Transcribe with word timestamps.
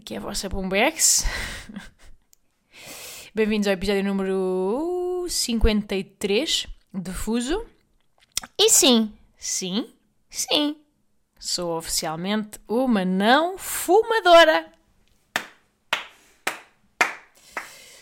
Daqui 0.00 0.14
é 0.14 0.16
a 0.16 0.20
vossa 0.20 0.48
Bombex. 0.48 1.26
Bem-vindos 3.34 3.66
ao 3.66 3.74
episódio 3.74 4.02
número 4.02 5.26
53 5.28 6.66
de 6.94 7.12
Fuso. 7.12 7.66
E 8.58 8.70
sim, 8.70 9.12
sim, 9.36 9.92
sim, 10.30 10.74
sou 11.38 11.76
oficialmente 11.76 12.58
uma 12.66 13.04
não 13.04 13.58
fumadora. 13.58 14.72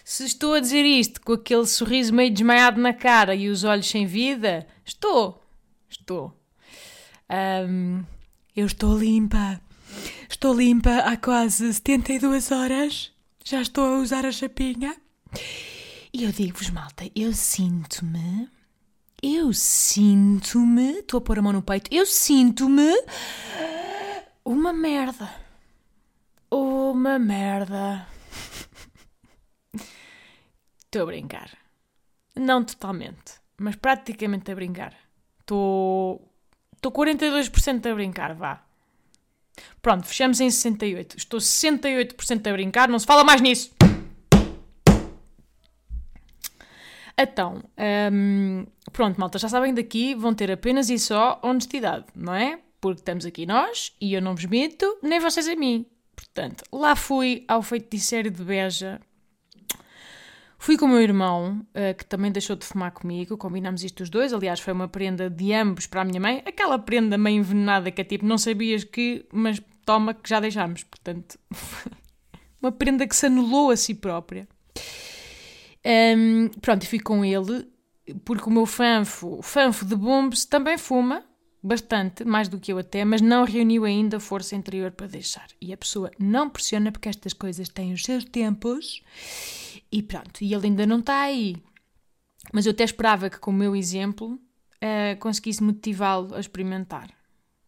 Se 0.04 0.24
estou 0.24 0.54
a 0.54 0.60
dizer 0.60 0.84
isto 0.84 1.20
com 1.20 1.32
aquele 1.32 1.66
sorriso 1.66 2.14
meio 2.14 2.32
desmaiado 2.32 2.80
na 2.80 2.94
cara 2.94 3.34
e 3.34 3.48
os 3.48 3.64
olhos 3.64 3.90
sem 3.90 4.06
vida, 4.06 4.68
estou. 4.84 5.42
Estou. 5.90 6.32
Ahm, 7.28 8.04
eu 8.54 8.66
estou 8.66 8.96
limpa. 8.96 9.60
Estou 10.28 10.54
limpa 10.54 10.98
há 10.98 11.16
quase 11.16 11.72
72 11.74 12.52
horas. 12.52 13.12
Já 13.44 13.60
estou 13.62 13.84
a 13.84 13.98
usar 13.98 14.26
a 14.26 14.32
chapinha. 14.32 14.96
E 16.12 16.24
eu 16.24 16.32
digo-vos, 16.32 16.70
malta, 16.70 17.10
eu 17.14 17.32
sinto-me. 17.32 18.48
Eu 19.22 19.52
sinto-me. 19.52 21.00
Estou 21.00 21.18
a 21.18 21.20
pôr 21.20 21.38
a 21.38 21.42
mão 21.42 21.52
no 21.52 21.62
peito. 21.62 21.92
Eu 21.92 22.06
sinto-me. 22.06 22.92
Uma 24.44 24.72
merda. 24.72 25.28
Uma 26.50 27.18
merda. 27.18 28.06
Estou 30.84 31.02
a 31.02 31.06
brincar. 31.06 31.50
Não 32.34 32.64
totalmente, 32.64 33.34
mas 33.58 33.76
praticamente 33.76 34.50
a 34.50 34.54
brincar. 34.54 34.94
Estou. 35.40 36.32
Estou 36.74 36.92
42% 36.92 37.90
a 37.90 37.94
brincar, 37.94 38.34
vá. 38.34 38.67
Pronto, 39.80 40.06
fechamos 40.06 40.40
em 40.40 40.50
68. 40.50 41.16
Estou 41.16 41.40
68% 41.40 42.46
a 42.46 42.52
brincar, 42.52 42.88
não 42.88 42.98
se 42.98 43.06
fala 43.06 43.24
mais 43.24 43.40
nisso. 43.40 43.70
Então, 47.20 47.64
hum, 48.12 48.64
pronto, 48.92 49.18
malta, 49.18 49.38
já 49.38 49.48
sabem 49.48 49.74
daqui, 49.74 50.14
vão 50.14 50.32
ter 50.32 50.52
apenas 50.52 50.88
e 50.88 50.98
só 50.98 51.40
honestidade, 51.42 52.04
não 52.14 52.32
é? 52.32 52.60
Porque 52.80 53.00
estamos 53.00 53.26
aqui 53.26 53.44
nós 53.44 53.92
e 54.00 54.14
eu 54.14 54.22
não 54.22 54.36
vos 54.36 54.44
minto, 54.44 54.98
nem 55.02 55.18
vocês 55.18 55.48
a 55.48 55.56
mim. 55.56 55.84
Portanto, 56.14 56.64
lá 56.72 56.94
fui 56.94 57.44
ao 57.48 57.60
feiticeiro 57.60 58.30
de 58.30 58.42
Beja 58.42 59.00
Fui 60.58 60.76
com 60.76 60.86
o 60.86 60.88
meu 60.88 61.00
irmão, 61.00 61.64
uh, 61.70 61.96
que 61.96 62.04
também 62.04 62.32
deixou 62.32 62.56
de 62.56 62.66
fumar 62.66 62.90
comigo, 62.90 63.36
combinámos 63.36 63.84
isto 63.84 64.02
os 64.02 64.10
dois. 64.10 64.32
Aliás, 64.32 64.58
foi 64.58 64.72
uma 64.72 64.88
prenda 64.88 65.30
de 65.30 65.52
ambos 65.54 65.86
para 65.86 66.02
a 66.02 66.04
minha 66.04 66.20
mãe. 66.20 66.42
Aquela 66.44 66.78
prenda 66.78 67.16
meio 67.16 67.38
envenenada 67.38 67.90
que 67.92 68.00
é 68.00 68.04
tipo, 68.04 68.26
não 68.26 68.36
sabias 68.36 68.82
que, 68.82 69.24
mas 69.32 69.62
toma 69.86 70.12
que 70.12 70.28
já 70.28 70.40
deixámos. 70.40 70.82
Portanto, 70.82 71.38
uma 72.60 72.72
prenda 72.72 73.06
que 73.06 73.14
se 73.14 73.26
anulou 73.26 73.70
a 73.70 73.76
si 73.76 73.94
própria. 73.94 74.48
Um, 75.86 76.48
pronto, 76.60 76.86
fui 76.86 76.98
com 76.98 77.24
ele, 77.24 77.66
porque 78.24 78.48
o 78.48 78.52
meu 78.52 78.66
fanfo, 78.66 79.40
fanfo 79.42 79.84
de 79.84 79.94
bombs, 79.94 80.44
também 80.44 80.76
fuma, 80.76 81.24
bastante, 81.62 82.24
mais 82.24 82.48
do 82.48 82.58
que 82.58 82.72
eu 82.72 82.78
até, 82.78 83.04
mas 83.04 83.20
não 83.20 83.44
reuniu 83.44 83.84
ainda 83.84 84.18
força 84.18 84.56
interior 84.56 84.90
para 84.90 85.06
deixar. 85.06 85.46
E 85.60 85.72
a 85.72 85.76
pessoa 85.76 86.10
não 86.18 86.50
pressiona 86.50 86.90
porque 86.90 87.08
estas 87.08 87.32
coisas 87.32 87.68
têm 87.68 87.92
os 87.92 88.02
seus 88.02 88.24
tempos 88.24 89.02
e 89.90 90.02
pronto, 90.02 90.42
e 90.42 90.52
ele 90.52 90.66
ainda 90.66 90.86
não 90.86 91.00
está 91.00 91.22
aí. 91.22 91.56
Mas 92.52 92.66
eu 92.66 92.72
até 92.72 92.84
esperava 92.84 93.30
que, 93.30 93.38
com 93.38 93.50
o 93.50 93.54
meu 93.54 93.74
exemplo, 93.74 94.34
uh, 94.34 95.18
conseguisse 95.18 95.62
motivá-lo 95.62 96.34
a 96.34 96.40
experimentar. 96.40 97.10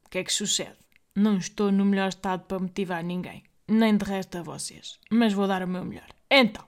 O 0.04 0.08
que 0.08 0.18
é 0.18 0.24
que 0.24 0.32
sucede? 0.32 0.76
Não 1.14 1.36
estou 1.36 1.72
no 1.72 1.84
melhor 1.84 2.08
estado 2.08 2.44
para 2.44 2.58
motivar 2.58 3.02
ninguém, 3.02 3.42
nem 3.68 3.96
de 3.96 4.04
resto 4.04 4.38
a 4.38 4.42
vocês, 4.42 4.98
mas 5.10 5.32
vou 5.32 5.46
dar 5.46 5.62
o 5.62 5.68
meu 5.68 5.84
melhor. 5.84 6.08
Então, 6.30 6.64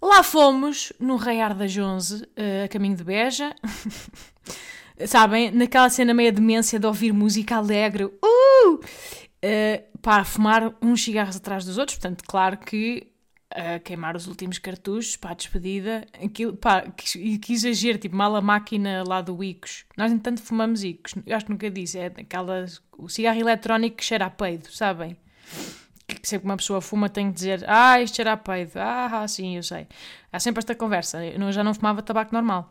lá 0.00 0.22
fomos, 0.22 0.92
no 1.00 1.16
Raiar 1.16 1.56
das 1.56 1.76
Onze, 1.76 2.22
uh, 2.24 2.64
a 2.64 2.68
caminho 2.68 2.96
de 2.96 3.04
Beja. 3.04 3.54
Sabem, 5.06 5.50
naquela 5.50 5.88
cena 5.88 6.14
meia 6.14 6.30
demência 6.30 6.78
de 6.78 6.86
ouvir 6.86 7.12
música 7.12 7.56
alegre, 7.56 8.04
uh! 8.04 8.74
Uh, 8.74 9.98
para 10.00 10.24
fumar 10.24 10.74
uns 10.80 11.02
cigarros 11.02 11.36
atrás 11.36 11.64
dos 11.64 11.78
outros, 11.78 11.96
portanto, 11.96 12.22
claro 12.26 12.58
que 12.58 13.11
a 13.54 13.78
queimar 13.78 14.16
os 14.16 14.26
últimos 14.26 14.58
cartuchos 14.58 15.16
para 15.16 15.30
a 15.30 15.34
despedida. 15.34 16.06
Aquilo, 16.22 16.56
pá, 16.56 16.82
que, 16.82 17.38
que 17.38 17.52
exagero, 17.52 17.98
tipo, 17.98 18.16
mal 18.16 18.34
a 18.34 18.40
máquina 18.40 19.04
lá 19.06 19.20
do 19.20 19.42
Icos. 19.42 19.84
Nós, 19.96 20.12
entanto, 20.12 20.42
fumamos 20.42 20.82
Icos. 20.82 21.14
Eu 21.26 21.36
acho 21.36 21.46
que 21.46 21.52
nunca 21.52 21.70
disse. 21.70 21.98
É 21.98 22.06
aquela, 22.06 22.66
o 22.96 23.08
cigarro 23.08 23.38
eletrónico 23.40 23.96
que 23.96 24.04
cheira 24.04 24.26
a 24.26 24.30
peido, 24.30 24.70
sabem? 24.70 25.16
Que 26.06 26.28
sempre 26.28 26.42
que 26.42 26.50
uma 26.50 26.56
pessoa 26.56 26.80
fuma 26.80 27.08
tem 27.08 27.28
que 27.28 27.34
dizer 27.34 27.64
Ah, 27.66 28.00
isto 28.00 28.16
cheira 28.16 28.32
a 28.32 28.36
peido. 28.36 28.72
Ah, 28.76 29.26
sim, 29.28 29.56
eu 29.56 29.62
sei. 29.62 29.86
Há 30.32 30.38
sempre 30.40 30.58
esta 30.58 30.74
conversa. 30.74 31.24
Eu 31.24 31.52
já 31.52 31.64
não 31.64 31.74
fumava 31.74 32.02
tabaco 32.02 32.34
normal. 32.34 32.68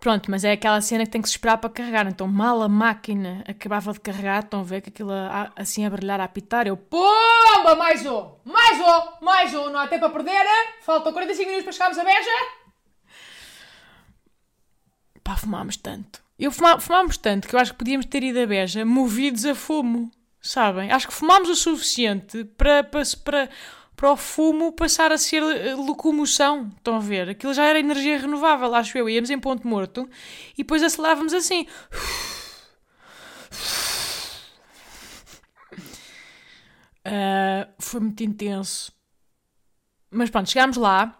Pronto, 0.00 0.30
mas 0.30 0.44
é 0.44 0.52
aquela 0.52 0.80
cena 0.80 1.04
que 1.04 1.10
tem 1.10 1.22
que 1.22 1.28
se 1.28 1.34
esperar 1.34 1.56
para 1.58 1.70
carregar. 1.70 2.06
Então, 2.06 2.26
mal 2.28 2.60
a 2.62 2.68
máquina 2.68 3.42
acabava 3.48 3.92
de 3.92 4.00
carregar, 4.00 4.42
estão 4.42 4.60
a 4.60 4.62
ver 4.64 4.82
que 4.82 4.90
aquilo 4.90 5.12
assim 5.56 5.86
a 5.86 5.90
brilhar, 5.90 6.20
a 6.20 6.24
apitar. 6.24 6.66
Eu, 6.66 6.76
pomba, 6.76 7.74
mais 7.76 8.04
um, 8.04 8.32
mais 8.44 8.80
um, 8.80 9.24
mais 9.24 9.54
um, 9.54 9.70
não 9.70 9.80
há 9.80 9.88
tempo 9.88 10.04
a 10.04 10.10
perder. 10.10 10.44
Faltam 10.82 11.12
45 11.12 11.48
minutos 11.48 11.64
para 11.64 11.72
chegarmos 11.72 11.98
a 11.98 12.04
Beja. 12.04 12.30
Pá, 15.22 15.36
fumámos 15.36 15.78
tanto. 15.78 16.22
Eu 16.38 16.52
fumá, 16.52 16.78
fumámos 16.78 17.16
tanto 17.16 17.48
que 17.48 17.54
eu 17.54 17.60
acho 17.60 17.72
que 17.72 17.78
podíamos 17.78 18.06
ter 18.06 18.22
ido 18.22 18.40
a 18.40 18.46
Beja 18.46 18.84
movidos 18.84 19.46
a 19.46 19.54
fumo, 19.54 20.10
sabem? 20.40 20.92
Acho 20.92 21.08
que 21.08 21.14
fumámos 21.14 21.48
o 21.48 21.54
suficiente 21.54 22.44
para, 22.44 22.84
para, 22.84 23.02
para 23.24 23.48
para 23.96 24.12
o 24.12 24.16
fumo 24.16 24.72
passar 24.72 25.12
a 25.12 25.18
ser 25.18 25.42
eh, 25.42 25.74
locomoção. 25.74 26.70
Estão 26.76 26.96
a 26.96 27.00
ver? 27.00 27.28
Aquilo 27.28 27.54
já 27.54 27.64
era 27.64 27.78
energia 27.78 28.18
renovável, 28.18 28.74
acho 28.74 28.98
eu. 28.98 29.08
Íamos 29.08 29.30
em 29.30 29.38
ponto 29.38 29.66
morto 29.66 30.08
e 30.54 30.58
depois 30.58 30.82
acelerávamos 30.82 31.32
assim. 31.32 31.66
Uh, 37.06 37.70
foi 37.78 38.00
muito 38.00 38.22
intenso. 38.24 38.92
Mas 40.10 40.30
pronto, 40.30 40.50
chegámos 40.50 40.76
lá. 40.76 41.18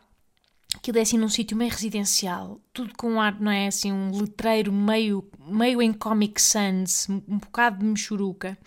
Aquilo 0.77 0.99
é 0.99 1.03
assim 1.03 1.19
num 1.19 1.29
sítio 1.29 1.57
meio 1.57 1.71
residencial, 1.71 2.61
tudo 2.73 2.93
com 2.97 3.13
um 3.13 3.21
ar, 3.21 3.41
não 3.41 3.51
é? 3.51 3.69
Assim, 3.69 3.93
um 3.93 4.11
letreiro 4.21 4.73
meio, 4.73 5.31
meio 5.39 5.81
em 5.81 5.93
Comic 5.93 6.43
Sans, 6.43 7.09
um 7.09 7.39
bocado 7.39 7.79
de 7.79 7.84
mexuruca. 7.84 8.59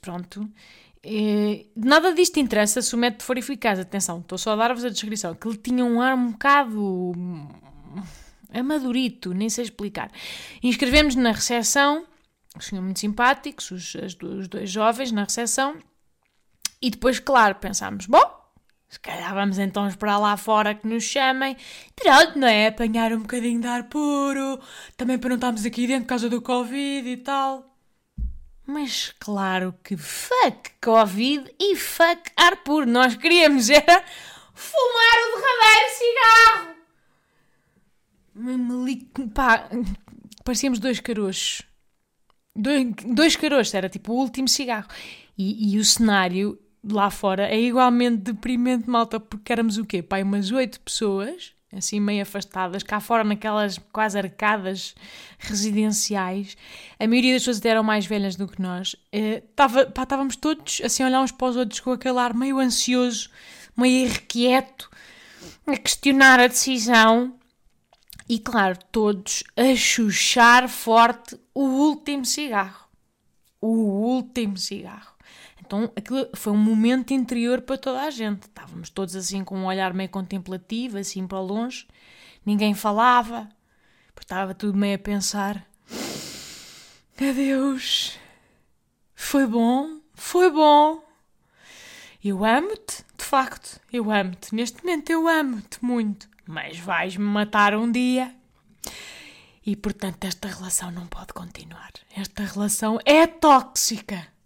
Pronto. 0.00 0.48
Eh, 1.02 1.66
nada 1.76 2.12
disto 2.12 2.38
interessa 2.38 2.82
se 2.82 2.94
o 2.94 2.98
método 2.98 3.24
for 3.24 3.38
eficaz. 3.38 3.78
Atenção, 3.78 4.20
estou 4.20 4.38
só 4.38 4.52
a 4.52 4.56
dar-vos 4.56 4.84
a 4.84 4.88
descrição. 4.88 5.34
Que 5.34 5.48
ele 5.48 5.56
tinha 5.56 5.84
um 5.84 6.00
ar 6.00 6.14
um 6.14 6.32
bocado 6.32 7.12
amadurito, 8.52 9.32
nem 9.32 9.48
sei 9.48 9.64
explicar. 9.64 10.10
Inscrevemos 10.62 11.14
na 11.14 11.32
recepção, 11.32 12.06
os 12.56 12.66
senhores 12.66 12.84
muito 12.84 13.00
simpáticos, 13.00 13.70
os, 13.70 13.94
os 13.94 14.48
dois 14.48 14.70
jovens 14.70 15.12
na 15.12 15.24
recepção, 15.24 15.76
e 16.80 16.90
depois, 16.90 17.18
claro, 17.18 17.56
pensámos, 17.56 18.06
bom, 18.06 18.38
se 18.88 18.98
calhar 19.00 19.34
vamos 19.34 19.58
então 19.58 19.86
esperar 19.86 20.18
lá 20.18 20.36
fora 20.36 20.74
que 20.74 20.86
nos 20.86 21.04
chamem. 21.04 21.56
Pronto, 21.94 22.38
não 22.38 22.48
é? 22.48 22.68
Apanhar 22.68 23.12
um 23.12 23.20
bocadinho 23.20 23.60
de 23.60 23.66
ar 23.66 23.84
puro, 23.84 24.58
também 24.96 25.18
para 25.18 25.30
não 25.30 25.36
estarmos 25.36 25.66
aqui 25.66 25.86
dentro 25.86 26.04
por 26.04 26.08
causa 26.08 26.28
do 26.30 26.40
Covid 26.40 27.08
e 27.08 27.16
tal. 27.18 27.67
Mas 28.70 29.14
claro 29.18 29.74
que 29.82 29.96
fuck 29.96 30.72
Covid 30.82 31.50
e 31.58 31.74
fuck 31.74 32.30
ar 32.36 32.56
puro. 32.56 32.84
Nós 32.84 33.16
queríamos 33.16 33.70
era 33.70 34.04
fumar 34.52 35.18
o 35.24 35.36
derradeiro 35.40 35.88
cigarro. 35.96 36.68
Pá, 39.32 39.70
parecíamos 40.44 40.78
dois 40.78 41.00
caroços. 41.00 41.62
Dois, 42.54 42.92
dois 43.06 43.36
era 43.72 43.88
tipo 43.88 44.12
o 44.12 44.16
último 44.16 44.46
cigarro. 44.46 44.88
E, 45.38 45.72
e 45.72 45.78
o 45.78 45.84
cenário 45.84 46.60
lá 46.84 47.10
fora 47.10 47.48
é 47.48 47.58
igualmente 47.58 48.18
deprimente, 48.18 48.90
malta, 48.90 49.18
porque 49.18 49.50
éramos 49.50 49.78
o 49.78 49.86
quê? 49.86 50.02
Pai, 50.02 50.22
umas 50.22 50.50
oito 50.52 50.78
pessoas 50.82 51.54
assim 51.72 52.00
meio 52.00 52.22
afastadas, 52.22 52.82
cá 52.82 52.98
fora 52.98 53.22
naquelas 53.22 53.78
quase 53.92 54.18
arcadas 54.18 54.94
residenciais. 55.38 56.56
A 56.98 57.06
maioria 57.06 57.34
das 57.34 57.42
pessoas 57.42 57.64
eram 57.64 57.82
mais 57.82 58.06
velhas 58.06 58.36
do 58.36 58.48
que 58.48 58.60
nós. 58.60 58.94
Uh, 59.14 59.40
tava, 59.54 59.86
pá, 59.86 60.02
estávamos 60.02 60.36
todos 60.36 60.80
assim 60.84 61.02
a 61.02 61.06
olhar 61.06 61.20
uns 61.20 61.32
para 61.32 61.48
os 61.48 61.56
outros 61.56 61.80
com 61.80 61.92
aquele 61.92 62.18
ar 62.18 62.34
meio 62.34 62.58
ansioso, 62.58 63.30
meio 63.76 64.06
irrequieto, 64.06 64.90
a 65.66 65.76
questionar 65.76 66.40
a 66.40 66.46
decisão. 66.46 67.34
E 68.28 68.38
claro, 68.38 68.78
todos 68.92 69.42
a 69.56 69.74
chuchar 69.74 70.68
forte 70.68 71.38
o 71.54 71.64
último 71.64 72.24
cigarro. 72.24 72.86
O 73.60 73.68
último 73.68 74.56
cigarro. 74.56 75.17
Então 75.68 75.92
aquilo 75.94 76.26
foi 76.32 76.54
um 76.54 76.56
momento 76.56 77.12
interior 77.12 77.60
para 77.60 77.76
toda 77.76 78.00
a 78.00 78.10
gente. 78.10 78.44
Estávamos 78.44 78.88
todos 78.88 79.14
assim 79.14 79.44
com 79.44 79.54
um 79.54 79.66
olhar 79.66 79.92
meio 79.92 80.08
contemplativo, 80.08 80.96
assim 80.96 81.26
para 81.26 81.38
longe. 81.40 81.86
Ninguém 82.44 82.72
falava. 82.72 83.46
Estava 84.18 84.54
tudo 84.54 84.78
meio 84.78 84.96
a 84.96 84.98
pensar. 84.98 85.66
Adeus. 87.20 88.18
Foi 89.14 89.46
bom, 89.46 90.00
foi 90.14 90.50
bom. 90.50 91.02
Eu 92.24 92.44
amo-te, 92.44 93.04
de 93.16 93.24
facto, 93.24 93.78
eu 93.92 94.10
amo-te. 94.10 94.54
Neste 94.54 94.82
momento 94.82 95.10
eu 95.10 95.28
amo-te 95.28 95.84
muito. 95.84 96.28
Mas 96.46 96.78
vais-me 96.78 97.24
matar 97.24 97.74
um 97.74 97.92
dia. 97.92 98.34
E 99.66 99.76
portanto 99.76 100.24
esta 100.24 100.48
relação 100.48 100.90
não 100.90 101.06
pode 101.06 101.34
continuar. 101.34 101.90
Esta 102.16 102.42
relação 102.44 102.98
é 103.04 103.26
tóxica 103.26 104.37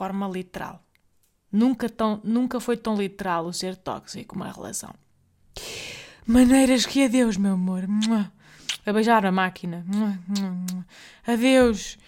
forma 0.00 0.26
literal. 0.26 0.82
Nunca, 1.52 1.86
tão, 1.90 2.22
nunca 2.24 2.58
foi 2.58 2.74
tão 2.74 2.96
literal 2.96 3.44
o 3.44 3.52
ser 3.52 3.76
tóxico 3.76 4.34
uma 4.34 4.50
relação. 4.50 4.94
Maneiras 6.26 6.86
que 6.86 7.04
adeus, 7.04 7.36
meu 7.36 7.52
amor. 7.52 7.82
A 8.86 8.92
beijar 8.94 9.26
a 9.26 9.30
máquina. 9.30 9.84
Adeus. 11.26 11.98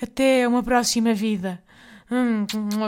Até 0.00 0.46
uma 0.46 0.62
próxima 0.62 1.12
vida. 1.12 1.60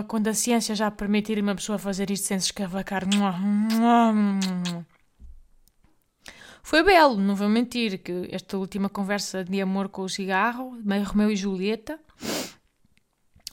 Quando 0.06 0.28
a 0.28 0.34
ciência 0.34 0.76
já 0.76 0.92
permitir 0.92 1.42
uma 1.42 1.56
pessoa 1.56 1.76
fazer 1.76 2.08
isto 2.12 2.28
sem 2.28 2.38
se 2.38 2.46
escavacar. 2.46 3.02
Foi 6.62 6.84
belo, 6.84 7.16
não 7.16 7.34
vou 7.34 7.48
mentir, 7.48 7.98
que 7.98 8.28
esta 8.30 8.56
última 8.56 8.88
conversa 8.88 9.42
de 9.42 9.60
amor 9.60 9.88
com 9.88 10.02
o 10.02 10.08
cigarro, 10.08 10.78
meio 10.84 11.02
Romeu 11.02 11.32
e 11.32 11.36
Julieta, 11.36 11.98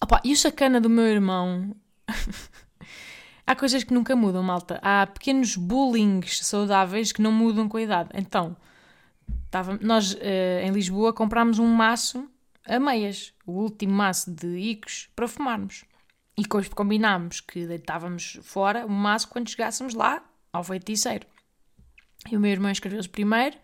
Opa, 0.10 0.20
e 0.24 0.34
o 0.34 0.36
sacana 0.36 0.82
do 0.82 0.90
meu 0.90 1.06
irmão. 1.06 1.76
Há 3.46 3.56
coisas 3.56 3.84
que 3.84 3.94
nunca 3.94 4.16
mudam, 4.16 4.42
malta. 4.42 4.80
Há 4.82 5.06
pequenos 5.06 5.56
bullings 5.56 6.44
saudáveis 6.44 7.12
que 7.12 7.22
não 7.22 7.32
mudam 7.32 7.70
com 7.70 7.78
a 7.78 7.82
idade. 7.84 8.10
Então, 8.16 8.58
tava, 9.52 9.78
nós 9.80 10.14
uh, 10.14 10.18
em 10.64 10.72
Lisboa 10.72 11.14
comprámos 11.14 11.60
um 11.60 11.68
maço 11.68 12.28
a 12.66 12.80
meias, 12.80 13.36
o 13.46 13.52
último 13.52 13.94
maço 13.94 14.32
de 14.32 14.48
Icos 14.58 15.08
para 15.16 15.28
fumarmos. 15.28 15.86
E 16.36 16.42
depois 16.42 16.68
combinámos 16.70 17.40
que 17.40 17.68
deitávamos 17.68 18.40
fora 18.42 18.88
o 18.88 18.90
maço 18.90 19.28
quando 19.28 19.48
chegássemos 19.48 19.94
lá 19.94 20.24
ao 20.52 20.64
feiticeiro. 20.64 21.28
E 22.32 22.36
o 22.36 22.40
meu 22.40 22.50
irmão 22.50 22.72
escreveu-se 22.72 23.10
primeiro, 23.10 23.56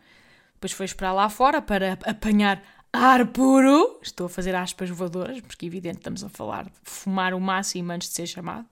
depois 0.54 0.74
foi 0.74 0.86
esperar 0.86 1.12
lá 1.12 1.28
fora 1.28 1.60
para 1.60 1.94
apanhar 2.06 2.62
ar 2.96 3.28
puro, 3.28 4.00
estou 4.02 4.28
a 4.28 4.30
fazer 4.30 4.56
aspas 4.56 4.90
voadoras, 4.90 5.42
porque 5.42 5.66
evidente 5.66 5.98
estamos 5.98 6.24
a 6.24 6.30
falar 6.30 6.66
de 6.66 6.72
fumar 6.84 7.34
o 7.34 7.40
máximo 7.40 7.92
antes 7.92 8.10
de 8.10 8.16
ser 8.16 8.28
chamado. 8.28 8.68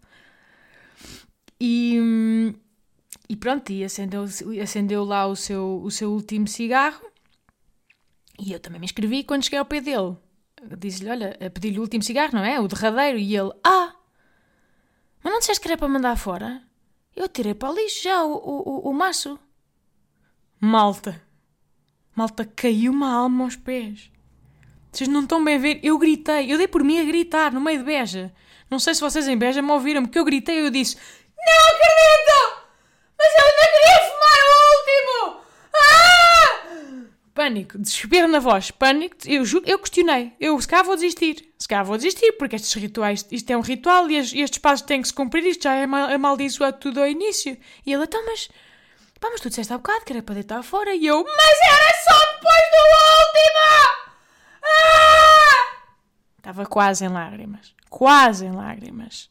E, 1.59 2.55
e 3.29 3.35
pronto, 3.35 3.71
e 3.71 3.83
acendeu, 3.83 4.25
acendeu 4.61 5.03
lá 5.03 5.27
o 5.27 5.35
seu, 5.35 5.81
o 5.83 5.91
seu 5.91 6.11
último 6.11 6.47
cigarro. 6.47 7.05
E 8.39 8.51
eu 8.51 8.59
também 8.59 8.79
me 8.79 8.85
inscrevi 8.85 9.23
quando 9.23 9.43
cheguei 9.43 9.59
ao 9.59 9.65
pé 9.65 9.79
dele. 9.79 10.17
Disse-lhe, 10.77 11.09
olha, 11.09 11.37
a 11.45 11.49
pedir-lhe 11.49 11.77
o 11.77 11.81
último 11.81 12.03
cigarro, 12.03 12.33
não 12.33 12.43
é? 12.43 12.59
O 12.59 12.67
derradeiro. 12.67 13.17
E 13.17 13.35
ele, 13.35 13.51
ah, 13.63 13.93
mas 15.23 15.31
não 15.31 15.39
disseste 15.39 15.61
que 15.61 15.67
era 15.67 15.77
para 15.77 15.87
mandar 15.87 16.17
fora? 16.17 16.61
Eu 17.15 17.29
tirei 17.29 17.53
para 17.53 17.69
o 17.69 17.75
lixo 17.75 18.03
já 18.03 18.23
o, 18.23 18.33
o, 18.33 18.89
o 18.89 18.93
maço. 18.93 19.39
Malta. 20.59 21.21
Malta, 22.15 22.45
caiu 22.45 22.91
uma 22.91 23.11
alma 23.11 23.45
aos 23.45 23.55
pés. 23.55 24.11
Vocês 24.93 25.09
não 25.09 25.21
estão 25.21 25.43
bem 25.43 25.55
a 25.55 25.59
ver? 25.59 25.79
Eu 25.81 25.97
gritei, 25.97 26.53
eu 26.53 26.57
dei 26.57 26.67
por 26.67 26.83
mim 26.83 26.99
a 26.99 27.03
gritar 27.03 27.51
no 27.51 27.59
meio 27.59 27.79
de 27.79 27.83
Beja. 27.83 28.31
Não 28.69 28.77
sei 28.77 28.93
se 28.93 29.01
vocês 29.01 29.27
em 29.27 29.35
Beja 29.35 29.59
me 29.59 29.71
ouviram, 29.71 30.03
porque 30.03 30.19
eu 30.19 30.23
gritei 30.23 30.59
e 30.59 30.65
eu 30.65 30.69
disse: 30.69 30.95
Não 30.95 31.67
acredito! 31.67 32.63
Mas 33.17 33.33
eu 33.33 33.45
ainda 33.45 33.71
queria 33.73 33.99
fumar 34.11 34.41
o 34.45 34.59
último! 34.77 35.41
Ah! 35.75 36.13
Pânico, 37.33 37.79
desespero 37.79 38.27
na 38.27 38.37
voz, 38.37 38.69
pânico. 38.69 39.17
Eu 39.25 39.43
juro, 39.43 39.63
eu 39.65 39.79
questionei. 39.79 40.33
Eu 40.39 40.61
se 40.61 40.67
calhar 40.67 40.85
vou 40.85 40.95
desistir. 40.95 41.51
Se 41.57 41.67
calhar 41.67 41.83
vou 41.83 41.97
desistir, 41.97 42.33
porque 42.33 42.55
estes 42.55 42.73
rituais, 42.75 43.25
isto 43.31 43.49
é 43.49 43.57
um 43.57 43.61
ritual 43.61 44.07
e 44.11 44.17
estes 44.17 44.59
passos 44.59 44.85
têm 44.85 45.01
que 45.01 45.07
se 45.07 45.13
cumprir, 45.13 45.43
isto 45.43 45.63
já 45.63 45.73
é 45.73 45.85
amaldiçoado 45.85 46.77
tudo 46.77 46.99
ao 46.99 47.07
início. 47.07 47.57
E 47.83 47.91
ele, 47.91 48.03
então, 48.03 48.23
mas. 48.27 48.47
Pá, 49.19 49.29
mas 49.31 49.41
tu 49.41 49.49
disseste 49.49 49.73
há 49.73 49.77
bocado 49.77 50.05
que 50.05 50.13
era 50.13 50.21
para 50.21 50.35
deitar 50.35 50.61
fora. 50.61 50.93
E 50.93 51.07
eu, 51.07 51.23
mas 51.23 51.59
era 51.61 51.93
só 52.03 52.19
depois 52.33 52.63
do 52.71 52.83
último! 53.17 54.02
Estava 56.37 56.65
quase 56.65 57.05
em 57.05 57.09
lágrimas. 57.09 57.73
Quase 57.89 58.45
em 58.45 58.51
lágrimas. 58.51 59.29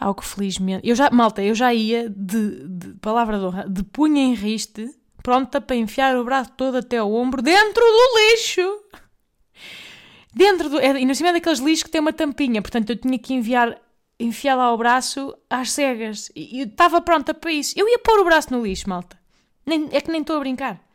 Algo 0.00 0.22
felizmente. 0.22 0.88
Eu 0.88 0.94
já, 0.94 1.10
malta, 1.10 1.42
eu 1.42 1.54
já 1.54 1.74
ia 1.74 2.08
de, 2.08 2.66
de 2.66 2.94
palavra 3.00 3.38
de 3.38 3.44
honra, 3.44 3.68
de 3.68 3.82
punha 3.82 4.22
em 4.22 4.34
riste, 4.34 4.88
pronta 5.22 5.60
para 5.60 5.76
enfiar 5.76 6.16
o 6.16 6.24
braço 6.24 6.52
todo 6.56 6.78
até 6.78 6.96
ao 6.98 7.12
ombro 7.12 7.42
dentro 7.42 7.82
do 7.82 8.18
lixo. 8.18 8.82
Dentro 10.34 10.70
do. 10.70 10.78
É, 10.78 10.98
e 11.00 11.04
no 11.04 11.14
cima 11.14 11.32
daqueles 11.32 11.58
lixos 11.58 11.82
que 11.82 11.90
tem 11.90 12.00
uma 12.00 12.12
tampinha, 12.12 12.62
portanto 12.62 12.90
eu 12.90 12.96
tinha 12.96 13.18
que 13.18 13.34
enviar, 13.34 13.78
enfiar 14.18 14.54
lá 14.54 14.72
o 14.72 14.78
braço 14.78 15.36
às 15.50 15.72
cegas. 15.72 16.30
E 16.34 16.62
estava 16.62 17.00
pronta 17.02 17.34
para 17.34 17.52
isso. 17.52 17.74
Eu 17.76 17.88
ia 17.88 17.98
pôr 17.98 18.20
o 18.20 18.24
braço 18.24 18.52
no 18.52 18.62
lixo, 18.62 18.88
malta. 18.88 19.18
Nem, 19.66 19.88
é 19.92 20.00
que 20.00 20.10
nem 20.10 20.22
estou 20.22 20.36
a 20.36 20.40
brincar. 20.40 20.87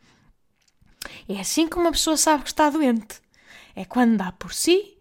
É 1.28 1.40
assim 1.40 1.68
que 1.68 1.76
uma 1.76 1.92
pessoa 1.92 2.16
sabe 2.16 2.42
que 2.42 2.50
está 2.50 2.70
doente 2.70 3.24
é 3.74 3.84
quando 3.84 4.16
dá 4.16 4.32
por 4.32 4.52
si 4.52 4.96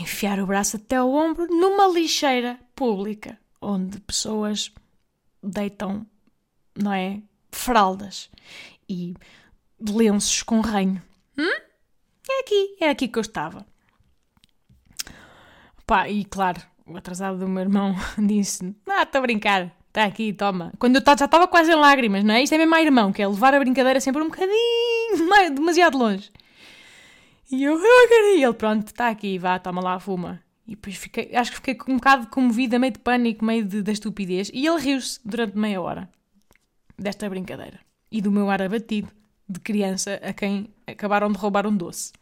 enfiar 0.00 0.38
o 0.40 0.46
braço 0.46 0.76
até 0.76 0.96
ao 0.96 1.12
ombro 1.12 1.46
numa 1.46 1.86
lixeira 1.86 2.58
pública, 2.74 3.38
onde 3.60 4.00
pessoas 4.00 4.72
deitam, 5.42 6.06
não 6.76 6.92
é? 6.92 7.22
Fraldas 7.50 8.30
e 8.88 9.14
lenços 9.80 10.42
com 10.42 10.60
ranho. 10.60 11.02
Hum? 11.36 11.60
É 12.30 12.40
aqui, 12.40 12.76
é 12.80 12.90
aqui 12.90 13.08
que 13.08 13.18
eu 13.18 13.22
estava. 13.22 13.66
Pá, 15.86 16.08
e 16.08 16.24
claro, 16.24 16.60
o 16.86 16.96
atrasado 16.96 17.38
do 17.38 17.48
meu 17.48 17.62
irmão 17.62 17.94
disse: 18.18 18.74
Ah, 18.86 19.04
estou 19.04 19.20
a 19.20 19.22
brincar, 19.22 19.74
está 19.98 20.04
aqui, 20.04 20.32
toma. 20.32 20.72
Quando 20.78 20.94
eu 20.96 21.02
já 21.04 21.24
estava 21.24 21.48
quase 21.48 21.72
em 21.72 21.74
lágrimas, 21.74 22.22
não 22.22 22.34
é? 22.34 22.42
Isto 22.42 22.54
é 22.54 22.58
mesmo 22.58 22.76
irmão, 22.76 23.12
que 23.12 23.20
é 23.20 23.26
levar 23.26 23.52
a 23.54 23.58
brincadeira 23.58 24.00
sempre 24.00 24.22
um 24.22 24.28
bocadinho, 24.28 24.54
demasiado 25.54 25.98
longe. 25.98 26.30
E 27.50 27.64
eu, 27.64 27.72
eu 27.72 28.08
quero. 28.08 28.38
Ele, 28.38 28.52
pronto, 28.52 28.86
está 28.86 29.08
aqui, 29.08 29.38
vá, 29.38 29.58
toma 29.58 29.82
lá, 29.82 29.98
fuma. 29.98 30.40
E 30.66 30.72
depois 30.72 30.96
fiquei, 30.96 31.34
acho 31.34 31.50
que 31.50 31.56
fiquei 31.56 31.76
um 31.88 31.96
bocado 31.96 32.28
comovida, 32.28 32.78
meio 32.78 32.92
de 32.92 33.00
pânico, 33.00 33.44
meio 33.44 33.64
de, 33.64 33.82
da 33.82 33.90
estupidez. 33.90 34.50
E 34.52 34.66
ele 34.66 34.80
riu-se 34.80 35.18
durante 35.24 35.56
meia 35.56 35.80
hora 35.80 36.08
desta 36.96 37.28
brincadeira. 37.28 37.80
E 38.12 38.20
do 38.20 38.30
meu 38.30 38.48
ar 38.50 38.62
abatido 38.62 39.10
de 39.48 39.58
criança 39.60 40.20
a 40.22 40.32
quem 40.32 40.72
acabaram 40.86 41.32
de 41.32 41.38
roubar 41.38 41.66
um 41.66 41.76
doce. 41.76 42.12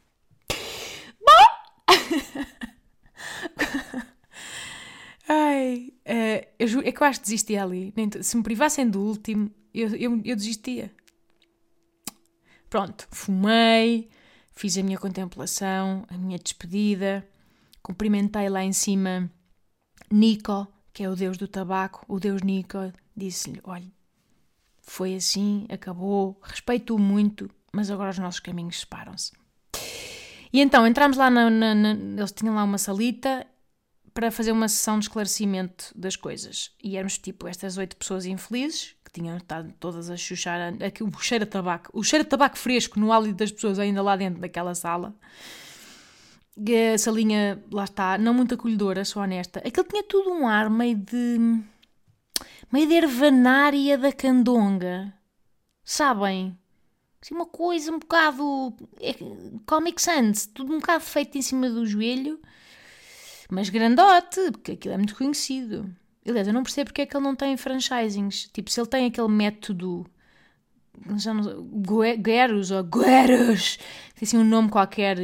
Bom! 1.20 1.46
Ai, 5.28 5.92
uh, 6.06 6.46
eu, 6.58 6.80
é 6.80 6.92
que 6.92 7.02
eu 7.02 7.06
acho 7.06 7.20
que 7.20 7.26
desistia 7.26 7.62
ali. 7.62 7.92
Se 8.22 8.36
me 8.36 8.42
privassem 8.42 8.88
do 8.88 9.00
último, 9.00 9.50
eu, 9.74 9.94
eu, 9.94 10.22
eu 10.24 10.36
desistia. 10.36 10.90
Pronto, 12.70 13.06
fumei, 13.10 14.08
fiz 14.52 14.76
a 14.78 14.82
minha 14.82 14.98
contemplação, 14.98 16.04
a 16.08 16.16
minha 16.16 16.38
despedida, 16.38 17.26
cumprimentei 17.82 18.48
lá 18.48 18.64
em 18.64 18.72
cima 18.72 19.30
Nico, 20.10 20.66
que 20.92 21.02
é 21.02 21.10
o 21.10 21.14
deus 21.14 21.36
do 21.36 21.46
tabaco, 21.46 22.04
o 22.08 22.18
deus 22.18 22.42
Nico, 22.42 22.92
disse-lhe: 23.16 23.60
Olha, 23.64 23.90
foi 24.82 25.14
assim, 25.14 25.66
acabou, 25.68 26.40
respeito-o 26.42 26.98
muito, 26.98 27.50
mas 27.72 27.90
agora 27.90 28.10
os 28.10 28.18
nossos 28.18 28.40
caminhos 28.40 28.80
separam-se. 28.80 29.32
E 30.52 30.60
então 30.60 30.86
entramos 30.86 31.16
lá, 31.16 31.28
na, 31.28 31.50
na, 31.50 31.74
na, 31.74 31.90
eles 31.90 32.32
tinham 32.32 32.54
lá 32.54 32.64
uma 32.64 32.78
salita 32.78 33.46
para 34.16 34.32
fazer 34.32 34.50
uma 34.50 34.66
sessão 34.66 34.98
de 34.98 35.04
esclarecimento 35.04 35.92
das 35.94 36.16
coisas. 36.16 36.72
E 36.82 36.96
éramos 36.96 37.18
tipo 37.18 37.46
estas 37.46 37.76
oito 37.76 37.96
pessoas 37.96 38.24
infelizes 38.26 38.96
tinham 39.16 39.36
estado 39.36 39.72
todas 39.80 40.10
a 40.10 40.16
chuchar 40.16 40.74
o 41.00 41.20
cheiro 41.20 41.44
a 41.44 41.46
tabaco, 41.46 41.90
o 41.92 42.02
cheiro 42.02 42.24
a 42.24 42.28
tabaco 42.28 42.58
fresco 42.58 43.00
no 43.00 43.12
hálito 43.12 43.36
das 43.36 43.50
pessoas 43.50 43.78
ainda 43.78 44.02
lá 44.02 44.14
dentro 44.14 44.40
daquela 44.40 44.74
sala. 44.74 45.14
A 46.58 46.98
salinha, 46.98 47.62
lá 47.70 47.84
está, 47.84 48.18
não 48.18 48.34
muito 48.34 48.54
acolhedora, 48.54 49.04
sou 49.04 49.22
honesta. 49.22 49.60
Aquilo 49.66 49.86
tinha 49.86 50.02
tudo 50.02 50.30
um 50.30 50.46
ar 50.46 50.70
meio 50.70 50.96
de. 50.96 51.38
meio 52.72 52.86
de 52.86 52.94
ervanária 52.94 53.98
da 53.98 54.12
candonga. 54.12 55.12
sabem? 55.84 56.58
Assim, 57.20 57.34
uma 57.34 57.46
coisa 57.46 57.90
um 57.92 57.98
bocado 57.98 58.74
é, 59.00 59.14
Comic 59.66 60.00
Sans, 60.00 60.46
tudo 60.46 60.74
um 60.74 60.78
bocado 60.78 61.04
feito 61.04 61.36
em 61.36 61.42
cima 61.42 61.68
do 61.68 61.86
joelho, 61.86 62.38
mas 63.50 63.68
grandote, 63.68 64.40
porque 64.52 64.72
aquilo 64.72 64.94
é 64.94 64.96
muito 64.96 65.14
conhecido. 65.14 65.90
Aliás, 66.26 66.48
eu 66.48 66.54
não 66.54 66.62
percebo 66.62 66.88
porque 66.88 67.02
é 67.02 67.06
que 67.06 67.16
ele 67.16 67.24
não 67.24 67.36
tem 67.36 67.56
franchisings. 67.56 68.48
Tipo, 68.52 68.70
se 68.70 68.80
ele 68.80 68.88
tem 68.88 69.06
aquele 69.06 69.28
método. 69.28 70.06
Já 71.18 71.32
Gueros 72.18 72.70
ou 72.70 72.82
Gueros, 72.82 73.76
tem 74.14 74.26
assim 74.26 74.38
um 74.38 74.44
nome 74.44 74.70
qualquer 74.70 75.18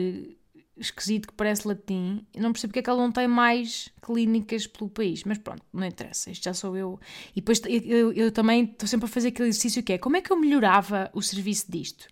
esquisito 0.77 1.29
que 1.29 1.35
parece 1.35 1.67
latim. 1.67 2.25
Eu 2.35 2.43
não 2.43 2.53
percebo 2.53 2.71
porque 2.71 2.81
é 2.81 2.83
que 2.83 2.91
ele 2.91 3.01
não 3.01 3.11
tem 3.11 3.27
mais 3.27 3.89
clínicas 4.03 4.67
pelo 4.67 4.91
país. 4.91 5.25
Mas 5.25 5.39
pronto, 5.39 5.63
não 5.73 5.87
interessa. 5.87 6.31
Isto 6.31 6.45
já 6.45 6.55
sou 6.55 6.77
eu. 6.77 7.01
E 7.35 7.41
depois 7.41 7.61
eu, 7.65 7.81
eu, 7.81 8.13
eu 8.13 8.33
também 8.33 8.65
estou 8.65 8.87
sempre 8.87 9.07
a 9.07 9.09
fazer 9.09 9.29
aquele 9.29 9.49
exercício 9.49 9.83
que 9.83 9.95
é 9.95 9.99
como 9.99 10.17
é 10.17 10.21
que 10.21 10.31
eu 10.31 10.37
melhorava 10.37 11.11
o 11.15 11.23
serviço 11.23 11.71
disto? 11.71 12.07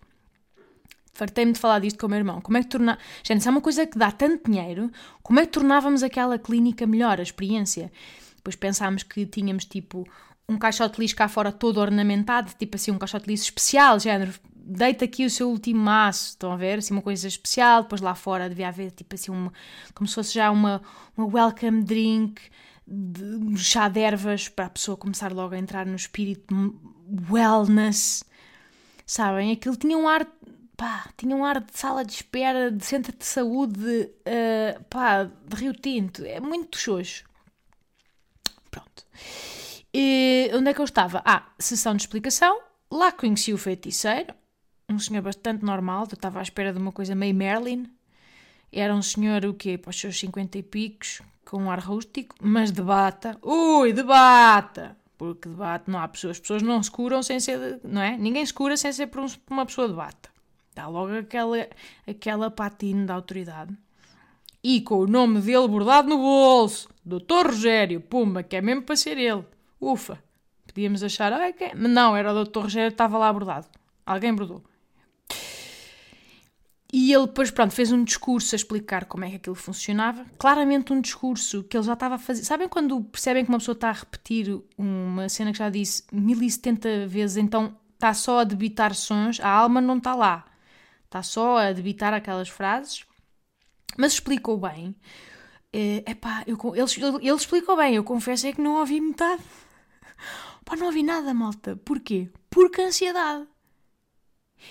Fartei-me 1.21 1.53
de 1.53 1.59
falar 1.59 1.81
disto 1.81 1.99
com 1.99 2.07
o 2.07 2.09
meu 2.09 2.19
irmão. 2.19 2.41
Como 2.41 2.57
é 2.57 2.63
que 2.63 2.69
tornar. 2.71 2.99
Gente, 3.23 3.43
se 3.43 3.49
é 3.49 3.51
uma 3.51 3.61
coisa 3.61 3.87
que 3.87 3.99
dá 3.99 4.11
tanto 4.11 4.51
dinheiro, 4.51 4.91
como 5.23 5.39
é 5.39 5.45
que 5.45 5.53
tornávamos 5.53 6.03
aquela 6.03 6.39
clínica 6.39 6.87
melhor, 6.87 7.21
a 7.21 7.23
experiência? 7.23 7.93
Depois 8.37 8.57
pensámos 8.57 9.03
que 9.03 9.27
tínhamos 9.27 9.67
tipo 9.67 10.09
um 10.49 10.57
caixote 10.57 10.95
de 10.95 11.03
lixo 11.03 11.15
cá 11.15 11.29
fora 11.29 11.53
todo 11.53 11.77
ornamentado, 11.77 12.51
tipo 12.59 12.75
assim, 12.75 12.91
um 12.91 12.97
caixote 12.97 13.27
de 13.27 13.33
lixo 13.33 13.45
especial, 13.45 14.01
género, 14.01 14.33
deita 14.55 15.05
aqui 15.05 15.27
o 15.27 15.31
seu 15.31 15.51
último 15.51 15.83
maço, 15.83 16.31
estão 16.31 16.53
a 16.53 16.57
ver? 16.57 16.79
Assim, 16.79 16.95
uma 16.95 17.03
coisa 17.03 17.29
especial, 17.29 17.83
depois 17.83 18.01
lá 18.01 18.15
fora 18.15 18.49
devia 18.49 18.69
haver 18.69 18.91
tipo 18.91 19.15
assim, 19.15 19.31
uma, 19.31 19.53
como 19.95 20.09
se 20.09 20.15
fosse 20.15 20.33
já 20.33 20.51
uma, 20.51 20.81
uma 21.15 21.27
welcome 21.27 21.83
drink, 21.83 22.41
de, 22.87 23.23
um 23.23 23.59
chá 23.59 23.91
de 23.91 24.01
ervas 24.01 24.49
para 24.49 24.65
a 24.65 24.71
pessoa 24.71 24.97
começar 24.97 25.31
logo 25.35 25.55
a 25.55 25.59
entrar 25.59 25.85
no 25.85 25.97
espírito 25.97 26.81
wellness, 27.31 28.25
sabem? 29.05 29.53
Aquilo 29.53 29.77
tinha 29.77 29.99
um 29.99 30.09
ar 30.09 30.27
pá, 30.81 31.11
tinha 31.15 31.37
um 31.37 31.45
ar 31.45 31.61
de 31.61 31.79
sala 31.79 32.03
de 32.03 32.13
espera, 32.15 32.71
de 32.71 32.83
centro 32.83 33.15
de 33.15 33.27
saúde, 33.27 34.11
uh, 34.25 34.83
pá, 34.85 35.25
de 35.25 35.55
Rio 35.55 35.75
Tinto. 35.75 36.25
É 36.25 36.41
muito 36.41 36.79
xoxo. 36.79 37.25
Pronto. 38.71 39.05
E 39.93 40.51
onde 40.55 40.71
é 40.71 40.75
que 40.75 40.81
eu 40.81 40.87
estava? 40.87 41.21
Ah, 41.23 41.47
sessão 41.59 41.95
de 41.95 42.03
explicação. 42.03 42.63
Lá 42.91 43.13
conheci 43.13 43.53
o 43.53 43.59
feiticeiro, 43.59 44.35
um 44.89 44.99
senhor 44.99 45.21
bastante 45.21 45.63
normal. 45.63 46.07
Eu 46.11 46.15
estava 46.15 46.39
à 46.39 46.43
espera 46.43 46.73
de 46.73 46.79
uma 46.79 46.93
coisa 46.93 47.15
meio 47.15 47.35
Merlin. 47.35 47.87
Era 48.73 48.95
um 48.95 49.03
senhor, 49.03 49.45
o 49.45 49.53
quê? 49.53 49.77
Para 49.77 49.91
os 49.91 50.01
seus 50.01 50.19
50 50.19 50.57
e 50.57 50.63
picos, 50.63 51.21
com 51.45 51.65
um 51.65 51.71
ar 51.71 51.81
rústico, 51.81 52.37
mas 52.41 52.73
de 52.73 52.81
bata. 52.81 53.37
Ui, 53.43 53.93
de 53.93 54.03
bata! 54.03 54.97
Porque 55.19 55.47
de 55.47 55.55
bata 55.55 55.93
não 55.93 55.99
há 55.99 56.09
pessoas. 56.09 56.37
As 56.37 56.41
pessoas 56.41 56.63
não 56.63 56.83
se 56.83 56.91
curam 56.91 57.23
sem 57.23 57.39
ser. 57.39 57.81
Não 57.85 58.01
é? 58.01 58.17
Ninguém 58.17 58.47
se 58.47 58.55
cura 58.55 58.79
sem 58.79 58.91
ser 58.91 59.09
por, 59.09 59.23
por 59.31 59.53
uma 59.53 59.67
pessoa 59.67 59.87
de 59.87 59.95
bata. 59.95 60.30
Dá 60.81 60.89
logo 60.89 61.13
aquela, 61.13 61.69
aquela 62.09 62.51
patina 62.51 63.05
da 63.05 63.15
autoridade. 63.15 63.77
E 64.65 64.81
com 64.81 65.01
o 65.01 65.07
nome 65.07 65.39
dele 65.43 65.69
bordado 65.69 66.09
no 66.09 66.17
bolso. 66.17 66.89
Doutor 67.05 67.49
Rogério. 67.49 68.01
Pumba, 68.01 68.43
que 68.43 68.57
é 68.57 68.63
mesmo 68.63 68.83
para 68.83 68.97
ser 68.97 69.19
ele. 69.19 69.45
Ufa. 69.79 70.19
Podíamos 70.67 71.03
achar, 71.03 71.35
ah, 71.35 71.53
que... 71.53 71.75
mas 71.75 71.91
não, 71.91 72.17
era 72.17 72.31
o 72.31 72.35
doutor 72.35 72.63
Rogério 72.63 72.91
que 72.91 72.95
estava 72.95 73.19
lá 73.19 73.31
bordado. 73.31 73.67
Alguém 74.07 74.35
bordou. 74.35 74.65
E 76.91 77.13
ele 77.13 77.27
depois, 77.27 77.51
pronto, 77.51 77.75
fez 77.75 77.93
um 77.93 78.03
discurso 78.03 78.55
a 78.55 78.57
explicar 78.57 79.05
como 79.05 79.27
é 79.27 79.31
que 79.31 79.37
aquilo 79.37 79.55
funcionava. 79.55 80.25
Claramente 80.39 80.95
um 80.95 81.01
discurso 81.03 81.63
que 81.63 81.77
ele 81.77 81.85
já 81.85 81.93
estava 81.93 82.15
a 82.15 82.19
fazer. 82.19 82.43
Sabem 82.43 82.69
quando 82.69 83.03
percebem 83.03 83.45
que 83.45 83.51
uma 83.51 83.59
pessoa 83.59 83.75
está 83.75 83.91
a 83.91 83.93
repetir 83.93 84.59
uma 84.79 85.29
cena 85.29 85.53
que 85.53 85.59
já 85.59 85.69
disse 85.69 86.05
1070 86.11 87.07
vezes, 87.07 87.37
então 87.37 87.77
está 87.95 88.15
só 88.15 88.41
a 88.41 88.45
debitar 88.45 88.95
sons, 88.95 89.39
a 89.41 89.49
alma 89.49 89.79
não 89.79 89.99
está 89.99 90.15
lá. 90.15 90.47
Está 91.11 91.25
só 91.25 91.59
a 91.59 91.73
debitar 91.73 92.15
aquelas 92.15 92.49
frases, 92.49 93.05
mas 93.99 94.13
explicou 94.13 94.57
bem. 94.57 94.95
É, 95.73 96.05
epá, 96.09 96.45
eu, 96.47 96.57
ele, 96.73 97.17
ele 97.27 97.37
explicou 97.37 97.77
bem, 97.77 97.97
eu 97.97 98.05
confesso 98.05 98.47
é 98.47 98.53
que 98.53 98.61
não 98.61 98.79
ouvi 98.79 99.01
metade. 99.01 99.43
Pá, 100.65 100.77
não 100.77 100.87
ouvi 100.87 101.03
nada, 101.03 101.35
malta. 101.35 101.75
Porquê? 101.85 102.31
Porque 102.49 102.81
ansiedade. 102.81 103.45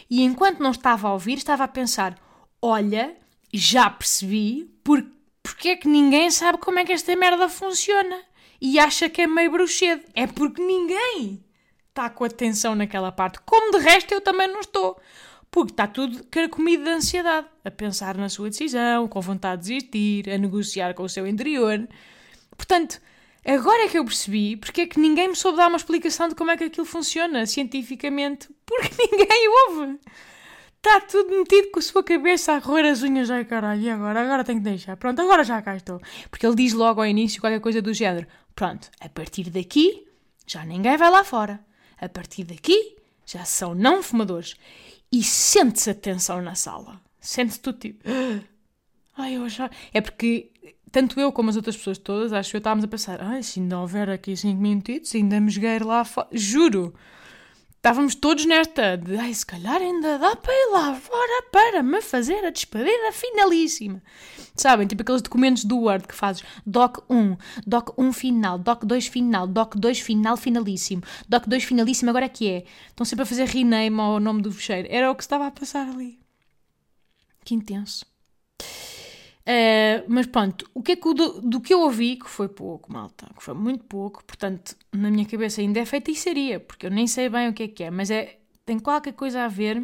E 0.10 0.24
enquanto 0.24 0.62
não 0.62 0.72
estava 0.72 1.10
a 1.10 1.12
ouvir, 1.13 1.39
estava 1.39 1.65
a 1.65 1.67
pensar: 1.67 2.17
olha, 2.62 3.17
já 3.53 3.89
percebi 3.89 4.63
por, 4.81 5.05
porque 5.43 5.67
é 5.67 5.75
que 5.75 5.89
ninguém 5.89 6.31
sabe 6.31 6.58
como 6.58 6.79
é 6.79 6.86
que 6.86 6.93
esta 6.93 7.13
merda 7.17 7.50
funciona 7.50 8.17
e 8.62 8.79
acha 8.79 9.10
que 9.10 9.24
é 9.24 9.27
meio 9.27 9.51
bruxedo. 9.51 10.05
É 10.15 10.25
porque 10.25 10.63
ninguém 10.63 11.43
está 11.89 12.10
com 12.10 12.24
atenção 12.24 12.75
naquela 12.75 13.12
parte. 13.12 13.41
Como 13.41 13.77
de 13.77 13.84
resto 13.84 14.13
eu 14.13 14.22
também 14.22 14.48
não 14.48 14.62
estou. 14.62 14.98
Porque 15.51 15.72
está 15.72 15.88
tudo 15.88 16.24
carcomido 16.25 16.84
de 16.84 16.89
ansiedade, 16.91 17.48
a 17.65 17.72
pensar 17.72 18.15
na 18.15 18.29
sua 18.29 18.50
decisão, 18.50 19.08
com 19.08 19.20
vontade 19.20 19.63
de 19.63 19.70
desistir, 19.70 20.29
a 20.29 20.38
negociar 20.38 20.94
com 20.94 21.03
o 21.03 21.10
seu 21.10 21.25
interior. 21.25 21.88
Portanto, 22.56 23.01
agora 23.44 23.86
é 23.86 23.88
que 23.88 23.98
eu 23.98 24.06
percebi 24.06 24.56
porque 24.58 24.82
é 24.82 24.88
que 24.88 25.00
ninguém 25.00 25.29
me 25.29 25.36
soube 25.36 25.58
dar 25.58 25.68
uma 25.68 25.77
explicação 25.77 26.29
de 26.29 26.36
como 26.36 26.51
é 26.51 26.58
que 26.58 26.65
aquilo 26.65 26.86
funciona 26.86 27.46
cientificamente. 27.48 28.48
Porque 28.65 28.89
ninguém 29.12 29.50
ouve. 29.68 30.00
Está 30.77 31.01
tudo 31.01 31.38
metido 31.38 31.72
com 31.72 31.79
a 31.79 31.82
sua 31.82 32.03
cabeça 32.03 32.53
a 32.53 32.60
roer 32.60 32.86
as 32.86 33.01
unhas. 33.01 33.29
Ai 33.29 33.44
caralho, 33.44 33.82
e 33.82 33.89
agora? 33.89 34.22
Agora 34.22 34.44
tenho 34.44 34.60
que 34.60 34.63
deixar. 34.63 34.96
Pronto, 34.98 35.22
agora 35.22 35.44
já 35.44 35.62
cá 35.62 35.75
estou. 35.75 36.00
Porque 36.29 36.46
ele 36.46 36.56
diz 36.56 36.74
logo 36.74 37.01
ao 37.01 37.08
início 37.08 37.41
qualquer 37.41 37.60
coisa 37.60 37.82
do 37.82 37.94
género: 37.94 38.27
Pronto, 38.56 38.89
a 39.01 39.10
partir 39.10 39.50
daqui 39.50 40.06
já 40.46 40.63
ninguém 40.63 40.96
vai 40.96 41.10
lá 41.10 41.24
fora. 41.24 41.60
A 42.00 42.08
partir 42.08 42.46
daqui 42.46 42.96
já 43.25 43.44
são 43.44 43.75
não 43.75 44.01
fumadores 44.01 44.56
e 45.12 45.24
sente-se 45.24 45.89
a 45.89 45.96
tensão 45.96 46.42
na 46.42 46.56
sala. 46.56 47.01
Sente-se 47.20 47.60
tudo 47.60 47.80
tipo. 47.80 48.04
Ai, 49.18 49.36
eu 49.36 49.50
já. 49.50 49.70
É 49.94 50.01
porque 50.01 50.51
tanto 50.92 51.20
eu 51.20 51.32
como 51.32 51.50
as 51.50 51.56
outras 51.56 51.75
pessoas 51.75 51.98
todas, 51.98 52.34
acho 52.34 52.51
que 52.51 52.58
eu 52.58 52.60
estávamos 52.60 52.86
a 52.86 52.88
pensar: 52.88 53.22
ai, 53.22 53.44
se 53.44 53.60
ainda 53.60 53.80
houver 53.80 54.10
aqui 54.10 54.36
5 54.36 54.60
minutitos, 54.60 55.13
ainda 55.16 55.39
me 55.39 55.50
joguei 55.50 55.80
lá 55.80 56.04
fora. 56.04 56.28
Juro! 56.32 56.94
Estávamos 57.79 58.13
todos 58.13 58.45
nesta 58.45 58.98
de, 58.98 59.15
ai, 59.15 59.33
se 59.33 59.45
calhar 59.45 59.81
ainda 59.81 60.19
dá 60.19 60.36
para 60.36 60.51
ir 60.51 60.69
lá 60.74 60.93
fora 60.95 61.43
para 61.50 61.81
me 61.81 62.01
fazer 62.01 62.43
a 62.43 62.50
despedida 62.50 63.13
finalíssima. 63.13 64.03
Sabem, 64.53 64.86
tipo 64.86 65.01
aqueles 65.01 65.21
documentos 65.21 65.63
do 65.63 65.77
Word 65.77 66.05
que 66.05 66.13
fazes 66.13 66.43
Doc 66.65 66.98
1, 67.09 67.38
Doc 67.65 67.98
1 67.98 68.12
final, 68.12 68.59
Doc 68.59 68.83
2 68.83 69.07
final, 69.07 69.48
Doc 69.48 69.77
2 69.77 70.01
final 70.01 70.36
finalíssimo, 70.36 71.01
Doc 71.29 71.48
2 71.48 71.63
finalíssimo, 71.63 72.09
agora 72.09 72.25
é 72.25 72.29
que 72.29 72.50
é? 72.50 72.65
Estão 72.89 73.05
sempre 73.05 73.24
a 73.24 73.25
fazer 73.25 73.45
rename 73.45 73.98
ao 73.98 74.19
nome 74.19 74.41
do 74.41 74.51
fecheiro. 74.51 74.89
Era 74.91 75.09
o 75.09 75.15
que 75.15 75.24
estava 75.24 75.48
a 75.48 75.51
passar 75.51 75.88
ali. 75.88 76.19
Que 77.45 77.55
intenso. 77.55 78.05
Uh, 79.50 80.06
mas 80.08 80.27
pronto, 80.27 80.70
o 80.75 80.84
que 80.84 80.91
é 80.91 80.96
que 80.96 81.12
do, 81.12 81.41
do, 81.41 81.60
que 81.60 81.74
eu 81.74 81.82
ouvi, 81.82 82.18
que 82.18 82.29
foi 82.29 82.48
pouco, 82.48 82.94
malta, 82.94 83.27
que 83.36 83.41
foi 83.41 83.56
muito 83.56 83.84
pouco, 83.86 84.24
portanto, 84.24 84.77
na 84.94 85.10
minha 85.10 85.25
cabeça 85.25 85.60
ainda 85.60 85.79
é 85.79 85.86
feitiçaria, 85.86 86.60
porque 86.60 86.86
eu 86.86 86.91
nem 86.91 87.08
sei 87.08 87.29
bem 87.29 87.50
o 87.50 87.53
que 87.53 87.63
é 87.63 87.68
que 87.68 87.84
é, 87.84 87.89
mas 87.89 88.12
é, 88.12 88.38
tem 88.63 88.77
qualquer 88.77 89.13
coisa 89.13 89.46
a 89.46 89.48
ver 89.48 89.84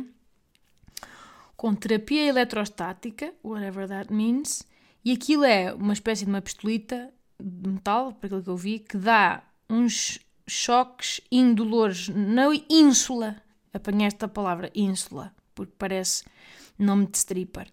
com 1.58 1.74
terapia 1.74 2.28
eletrostática, 2.28 3.34
whatever 3.44 3.88
that 3.88 4.14
means, 4.14 4.68
e 5.04 5.12
aquilo 5.12 5.44
é 5.44 5.74
uma 5.74 5.94
espécie 5.94 6.26
de 6.26 6.30
uma 6.30 6.44
pistolita 6.44 7.12
de 7.40 7.68
metal, 7.68 8.14
para 8.14 8.28
aquilo 8.28 8.44
que 8.44 8.50
eu 8.50 8.58
vi, 8.58 8.78
que 8.78 8.98
dá 8.98 9.42
uns 9.68 10.20
choques 10.48 11.22
indolores 11.32 12.08
na 12.10 12.50
ínsula. 12.70 13.42
Apanhei 13.74 14.06
esta 14.06 14.28
palavra, 14.28 14.70
ínsula, 14.76 15.34
porque 15.56 15.74
parece 15.76 16.24
nome 16.78 17.08
de 17.08 17.18
stripper. 17.18 17.68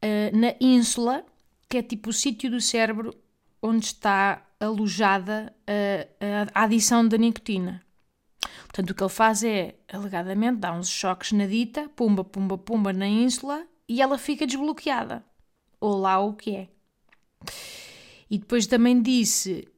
Eh, 0.00 0.30
na 0.32 0.54
ínsula, 0.60 1.24
que 1.68 1.78
é 1.78 1.82
tipo 1.82 2.10
o 2.10 2.12
sítio 2.12 2.50
do 2.50 2.60
cérebro 2.60 3.14
onde 3.62 3.86
está 3.86 4.46
alojada 4.60 5.54
a, 5.66 6.50
a, 6.54 6.60
a 6.60 6.64
adição 6.64 7.06
da 7.06 7.16
nicotina. 7.16 7.82
Portanto, 8.60 8.90
o 8.90 8.94
que 8.94 9.02
ele 9.02 9.10
faz 9.10 9.42
é, 9.42 9.74
alegadamente, 9.88 10.58
dá 10.58 10.72
uns 10.72 10.88
choques 10.88 11.32
na 11.32 11.46
dita, 11.46 11.88
pumba, 11.96 12.24
pumba, 12.24 12.58
pumba 12.58 12.92
na 12.92 13.06
ínsula 13.06 13.66
e 13.88 14.02
ela 14.02 14.18
fica 14.18 14.46
desbloqueada. 14.46 15.24
Ou 15.80 15.96
lá 15.96 16.18
o 16.18 16.34
que 16.34 16.56
é. 16.56 16.68
E 18.30 18.38
depois 18.38 18.66
também 18.66 19.00
disse 19.00 19.68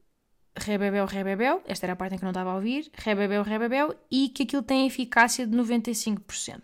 rebebel, 0.56 1.06
rebebel, 1.06 1.62
esta 1.66 1.86
era 1.86 1.92
a 1.92 1.96
parte 1.96 2.14
em 2.14 2.18
que 2.18 2.24
não 2.24 2.30
estava 2.30 2.50
a 2.50 2.56
ouvir, 2.56 2.90
rebebel, 2.94 3.42
rebebel, 3.42 3.94
e 4.10 4.28
que 4.28 4.42
aquilo 4.42 4.62
tem 4.62 4.86
eficácia 4.86 5.46
de 5.46 5.56
95%. 5.56 6.60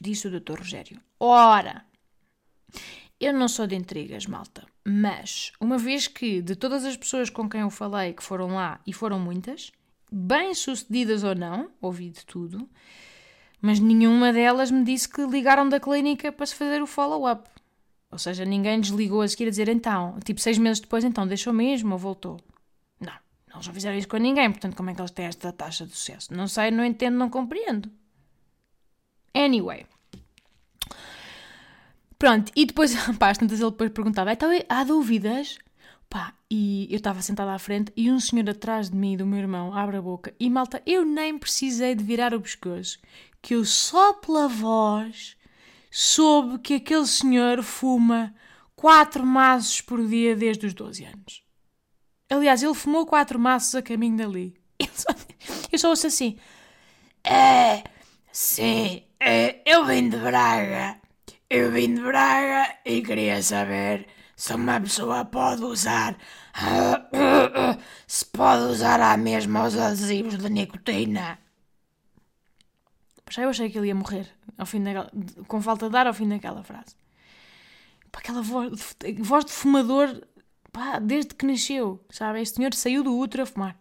Disse 0.00 0.28
o 0.28 0.40
Dr. 0.40 0.58
Rogério. 0.58 1.00
Ora, 1.18 1.84
eu 3.20 3.34
não 3.34 3.48
sou 3.48 3.66
de 3.66 3.76
intrigas, 3.76 4.26
malta, 4.26 4.64
mas 4.84 5.52
uma 5.60 5.76
vez 5.76 6.06
que 6.06 6.40
de 6.40 6.56
todas 6.56 6.84
as 6.84 6.96
pessoas 6.96 7.28
com 7.28 7.48
quem 7.48 7.60
eu 7.60 7.70
falei 7.70 8.14
que 8.14 8.22
foram 8.22 8.54
lá, 8.54 8.80
e 8.86 8.92
foram 8.92 9.20
muitas, 9.20 9.70
bem 10.10 10.54
sucedidas 10.54 11.22
ou 11.22 11.34
não, 11.34 11.70
ouvi 11.82 12.10
de 12.10 12.24
tudo, 12.24 12.68
mas 13.60 13.78
nenhuma 13.78 14.32
delas 14.32 14.70
me 14.70 14.82
disse 14.84 15.06
que 15.06 15.20
ligaram 15.26 15.68
da 15.68 15.78
clínica 15.78 16.32
para 16.32 16.46
se 16.46 16.54
fazer 16.54 16.82
o 16.82 16.86
follow-up. 16.86 17.48
Ou 18.10 18.18
seja, 18.18 18.44
ninguém 18.44 18.80
desligou 18.80 19.20
a 19.20 19.28
seguir 19.28 19.46
a 19.46 19.50
dizer 19.50 19.68
então, 19.68 20.18
tipo 20.24 20.40
seis 20.40 20.56
meses 20.56 20.80
depois, 20.80 21.04
então 21.04 21.26
deixou 21.26 21.52
mesmo 21.52 21.92
ou 21.92 21.98
voltou. 21.98 22.40
Não, 22.98 23.12
eles 23.54 23.66
não 23.66 23.74
fizeram 23.74 23.98
isso 23.98 24.08
com 24.08 24.16
ninguém, 24.16 24.50
portanto, 24.50 24.74
como 24.74 24.88
é 24.90 24.94
que 24.94 25.00
eles 25.00 25.10
têm 25.10 25.26
esta 25.26 25.52
taxa 25.52 25.84
de 25.84 25.92
sucesso? 25.92 26.32
Não 26.34 26.48
sei, 26.48 26.70
não 26.70 26.84
entendo, 26.84 27.18
não 27.18 27.28
compreendo. 27.28 27.90
Anyway. 29.34 29.86
Pronto, 32.20 32.52
e 32.54 32.66
depois, 32.66 32.94
pá, 33.18 33.30
às 33.30 33.38
tantas 33.38 33.60
ele 33.60 33.70
depois 33.70 33.90
perguntava, 33.90 34.30
então 34.30 34.50
há 34.68 34.84
dúvidas? 34.84 35.58
Pá, 36.06 36.34
e 36.50 36.86
eu 36.90 36.98
estava 36.98 37.22
sentada 37.22 37.54
à 37.54 37.58
frente 37.58 37.90
e 37.96 38.10
um 38.10 38.20
senhor 38.20 38.48
atrás 38.50 38.90
de 38.90 38.96
mim, 38.96 39.16
do 39.16 39.24
meu 39.24 39.38
irmão, 39.38 39.72
abre 39.72 39.96
a 39.96 40.02
boca 40.02 40.34
e 40.38 40.50
malta, 40.50 40.82
eu 40.84 41.02
nem 41.02 41.38
precisei 41.38 41.94
de 41.94 42.04
virar 42.04 42.34
o 42.34 42.40
pescoço, 42.40 42.98
que 43.40 43.54
eu 43.54 43.64
só 43.64 44.12
pela 44.12 44.48
voz 44.48 45.34
soube 45.90 46.58
que 46.58 46.74
aquele 46.74 47.06
senhor 47.06 47.62
fuma 47.62 48.34
quatro 48.76 49.24
maços 49.24 49.80
por 49.80 50.06
dia 50.06 50.36
desde 50.36 50.66
os 50.66 50.74
12 50.74 51.04
anos. 51.04 51.42
Aliás, 52.28 52.62
ele 52.62 52.74
fumou 52.74 53.06
quatro 53.06 53.38
maços 53.38 53.74
a 53.74 53.80
caminho 53.80 54.18
dali. 54.18 54.60
Eu 54.78 54.88
só, 54.94 55.08
eu 55.72 55.78
só 55.78 55.88
ouço 55.90 56.06
assim. 56.06 56.38
É, 57.22 57.84
sim, 58.32 59.02
é, 59.20 59.60
eu 59.70 59.84
vim 59.84 60.08
de 60.08 60.16
Braga. 60.16 60.99
Eu 61.50 61.72
vim 61.72 61.96
de 61.96 62.00
Braga 62.00 62.76
e 62.84 63.02
queria 63.02 63.42
saber 63.42 64.06
se 64.36 64.54
uma 64.54 64.80
pessoa 64.80 65.24
pode 65.24 65.64
usar. 65.64 66.16
Se 68.06 68.24
pode 68.26 68.62
usar 68.70 69.00
a 69.00 69.16
mesma 69.16 69.66
os 69.66 69.76
adesivos 69.76 70.38
de 70.38 70.48
nicotina. 70.48 71.40
Já 73.28 73.42
eu 73.42 73.50
achei 73.50 73.68
que 73.68 73.78
ele 73.78 73.88
ia 73.88 73.94
morrer 73.96 74.28
ao 74.56 74.64
fim 74.64 74.80
daquela, 74.80 75.10
com 75.48 75.60
falta 75.60 75.90
de 75.90 75.96
ar 75.96 76.06
ao 76.06 76.14
fim 76.14 76.28
daquela 76.28 76.62
frase. 76.62 76.94
Pá, 78.12 78.20
aquela 78.20 78.42
voz, 78.42 78.96
voz 79.18 79.44
de 79.44 79.52
fumador 79.52 80.22
pá, 80.72 81.00
desde 81.00 81.34
que 81.34 81.46
nasceu, 81.46 82.00
sabe? 82.10 82.42
Este 82.42 82.56
senhor 82.56 82.74
saiu 82.74 83.02
do 83.02 83.16
útero 83.18 83.42
a 83.42 83.46
fumar. 83.46 83.76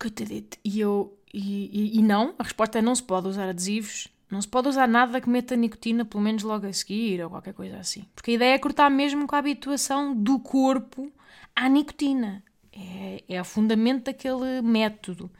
Coitadito. 0.00 0.56
E 0.64 0.80
eu. 0.80 1.18
E, 1.34 1.96
e, 1.96 1.98
e, 1.98 2.02
não, 2.02 2.34
a 2.38 2.42
resposta 2.42 2.78
é 2.78 2.82
não 2.82 2.94
se 2.94 3.02
pode 3.02 3.28
usar 3.28 3.46
adesivos, 3.46 4.08
não 4.30 4.40
se 4.40 4.48
pode 4.48 4.68
usar 4.68 4.88
nada 4.88 5.20
que 5.20 5.28
meta 5.28 5.54
nicotina, 5.54 6.04
pelo 6.04 6.22
menos 6.22 6.42
logo 6.42 6.66
a 6.66 6.72
seguir, 6.72 7.22
ou 7.22 7.30
qualquer 7.30 7.54
coisa 7.54 7.78
assim. 7.78 8.04
Porque 8.14 8.32
a 8.32 8.34
ideia 8.34 8.54
é 8.54 8.58
cortar 8.58 8.90
mesmo 8.90 9.26
com 9.26 9.36
a 9.36 9.38
habituação 9.38 10.14
do 10.14 10.38
corpo 10.40 11.12
à 11.54 11.68
nicotina. 11.68 12.42
É, 12.72 13.22
é 13.28 13.40
o 13.40 13.44
fundamento 13.44 14.04
daquele 14.04 14.60
método. 14.62 15.30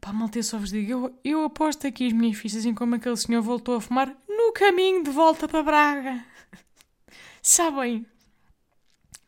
Pá, 0.00 0.12
malta, 0.12 0.42
só 0.42 0.58
vos 0.58 0.70
digo, 0.70 0.90
eu, 0.90 1.18
eu 1.24 1.44
aposto 1.44 1.86
aqui 1.86 2.06
as 2.06 2.12
minhas 2.12 2.36
fichas 2.38 2.64
em 2.64 2.74
como 2.74 2.94
aquele 2.94 3.16
senhor 3.16 3.42
voltou 3.42 3.76
a 3.76 3.80
fumar 3.80 4.16
no 4.28 4.52
caminho 4.52 5.02
de 5.02 5.10
volta 5.10 5.46
para 5.46 5.62
Braga. 5.62 6.24
Sabem? 7.42 8.06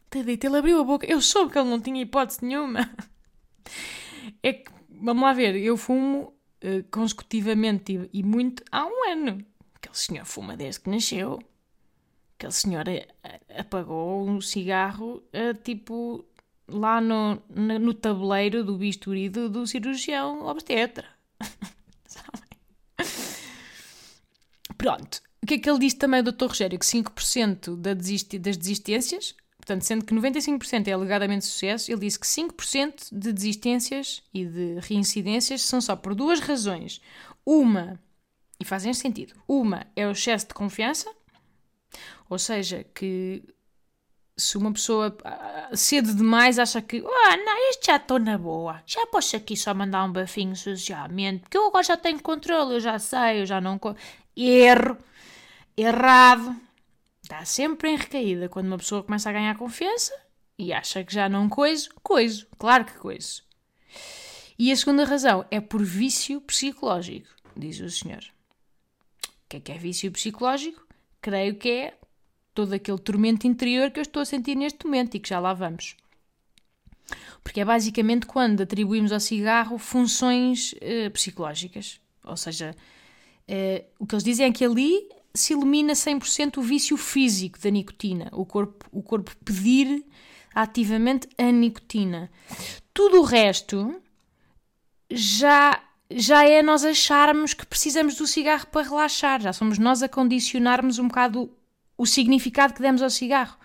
Tadito, 0.09 0.47
ele 0.47 0.57
abriu 0.57 0.81
a 0.81 0.85
boca, 0.85 1.07
eu 1.07 1.21
soube 1.21 1.53
que 1.53 1.59
ele 1.59 1.69
não 1.69 1.81
tinha 1.81 2.01
hipótese 2.01 2.45
nenhuma. 2.45 2.91
É 4.43 4.53
que, 4.53 4.71
vamos 4.89 5.23
lá 5.23 5.33
ver, 5.33 5.57
eu 5.57 5.77
fumo 5.77 6.38
uh, 6.63 6.83
consecutivamente 6.91 7.93
e, 7.93 8.21
e, 8.21 8.23
muito 8.23 8.63
há 8.71 8.87
um 8.87 9.11
ano. 9.11 9.45
Aquele 9.75 9.95
senhor 9.95 10.25
fuma 10.25 10.57
desde 10.57 10.81
que 10.81 10.91
nasceu. 10.91 11.39
Aquele 12.37 12.53
senhor 12.53 12.89
eh, 12.89 13.09
apagou 13.57 14.29
um 14.29 14.41
cigarro 14.41 15.23
tipo 15.65 16.25
lá 16.69 17.01
no, 17.01 17.43
no, 17.49 17.95
tabuleiro 17.95 18.63
do 18.63 18.77
bisturi 18.77 19.29
do, 19.29 19.49
do 19.49 19.67
cirurgião 19.67 20.47
obstetra. 20.47 21.07
Pronto. 24.77 25.21
O 25.43 25.47
que 25.47 25.55
é 25.55 25.59
que 25.59 25.69
ele 25.69 25.79
disse 25.79 25.97
também, 25.97 26.23
Dr. 26.23 26.47
Rogério? 26.47 26.79
Que 26.79 26.85
5% 26.85 27.77
da 27.77 27.95
das 27.95 28.57
desistências 28.57 29.35
Portanto, 29.69 29.83
sendo 29.83 30.03
que 30.07 30.15
95% 30.15 30.89
é 30.89 30.93
alegadamente 30.93 31.45
sucesso, 31.45 31.93
ele 31.93 32.01
disse 32.01 32.19
que 32.19 32.27
5% 32.27 33.09
de 33.13 33.31
desistências 33.35 34.23
e 34.33 34.47
de 34.47 34.79
reincidências 34.81 35.61
são 35.61 35.79
só 35.79 35.95
por 35.95 36.15
duas 36.15 36.41
razões. 36.41 37.03
Uma, 37.45 38.01
e 38.59 38.65
fazem 38.65 38.95
sentido, 38.95 39.35
uma 39.47 39.87
é 39.95 40.07
o 40.07 40.13
excesso 40.13 40.49
de 40.49 40.55
confiança, 40.55 41.13
ou 42.31 42.39
seja, 42.39 42.83
que 42.95 43.43
se 44.39 44.57
uma 44.57 44.73
pessoa 44.73 45.15
ah, 45.23 45.69
cedo 45.75 46.15
demais 46.15 46.59
acha 46.59 46.81
que 46.81 47.05
ah, 47.07 47.37
não, 47.37 47.69
este 47.69 47.89
já 47.89 47.97
estou 47.97 48.19
na 48.19 48.39
boa, 48.39 48.83
já 48.87 49.07
posso 49.09 49.37
aqui 49.37 49.55
só 49.55 49.75
mandar 49.75 50.03
um 50.05 50.13
bafinho 50.13 50.57
socialmente, 50.57 51.41
porque 51.41 51.59
eu 51.59 51.67
agora 51.67 51.85
já 51.85 51.97
tenho 51.99 52.23
controle, 52.23 52.77
eu 52.77 52.81
já 52.81 52.99
sei, 52.99 53.43
eu 53.43 53.45
já 53.45 53.61
não. 53.61 53.79
Erro, 54.35 54.97
errado, 55.77 56.57
Está 57.23 57.45
sempre 57.45 57.91
em 57.91 57.97
recaída 57.97 58.49
quando 58.49 58.67
uma 58.67 58.79
pessoa 58.79 59.03
começa 59.03 59.29
a 59.29 59.33
ganhar 59.33 59.57
confiança 59.57 60.13
e 60.59 60.73
acha 60.73 61.05
que 61.05 61.15
já 61.15 61.29
não 61.29 61.49
coiso, 61.49 61.91
coiso, 62.03 62.47
claro 62.59 62.85
que 62.85 62.95
coiso. 62.95 63.43
E 64.59 64.73
a 64.73 64.77
segunda 64.77 65.05
razão 65.05 65.47
é 65.51 65.61
por 65.61 65.85
vício 65.85 66.41
psicológico, 66.41 67.29
diz 67.57 67.79
o 67.81 67.89
senhor. 67.89 68.25
O 69.25 69.49
que 69.49 69.59
é 69.59 69.61
que 69.61 69.73
é 69.73 69.79
vício 69.79 70.11
psicológico? 70.11 70.87
Creio 71.21 71.55
que 71.55 71.71
é 71.71 71.99
todo 72.53 72.73
aquele 72.73 72.99
tormento 72.99 73.47
interior 73.47 73.91
que 73.91 74.01
eu 74.01 74.03
estou 74.03 74.21
a 74.21 74.25
sentir 74.25 74.57
neste 74.57 74.85
momento 74.85 75.15
e 75.15 75.21
que 75.21 75.29
já 75.29 75.39
lá 75.39 75.55
vamos. 75.55 75.97
Porque 77.43 77.61
é 77.61 77.65
basicamente 77.65 78.27
quando 78.27 78.63
atribuímos 78.63 79.13
ao 79.13 79.21
cigarro 79.21 79.79
funções 79.79 80.73
uh, 80.73 81.11
psicológicas. 81.13 82.01
Ou 82.25 82.37
seja, 82.37 82.75
uh, 83.49 83.85
o 83.99 84.07
que 84.07 84.15
eles 84.15 84.25
dizem 84.25 84.47
é 84.47 84.53
que 84.53 84.65
ali 84.65 85.09
se 85.39 85.55
elimina 85.55 85.93
100% 85.93 86.59
o 86.59 86.63
vício 86.63 86.97
físico 86.97 87.59
da 87.59 87.71
nicotina, 87.71 88.29
o 88.33 88.45
corpo, 88.45 88.87
o 88.93 89.03
corpo 89.03 89.35
pedir 89.45 90.05
ativamente 90.55 91.29
a 91.39 91.51
nicotina. 91.51 92.31
Tudo 92.93 93.21
o 93.21 93.25
resto 93.25 93.95
já 95.11 95.83
já 96.11 96.43
é 96.43 96.63
nós 96.63 96.85
acharmos 96.85 97.53
que 97.53 97.67
precisamos 97.67 98.15
do 98.15 98.27
cigarro 98.27 98.67
para 98.69 98.89
relaxar, 98.89 99.43
já 99.43 99.53
somos 99.53 99.79
nós 99.79 100.03
a 100.03 100.09
condicionarmos 100.09 100.99
um 100.99 101.07
bocado 101.07 101.51
o 101.99 102.07
significado 102.07 102.73
que 102.73 102.81
demos 102.81 103.03
ao 103.03 103.11
cigarro. 103.11 103.57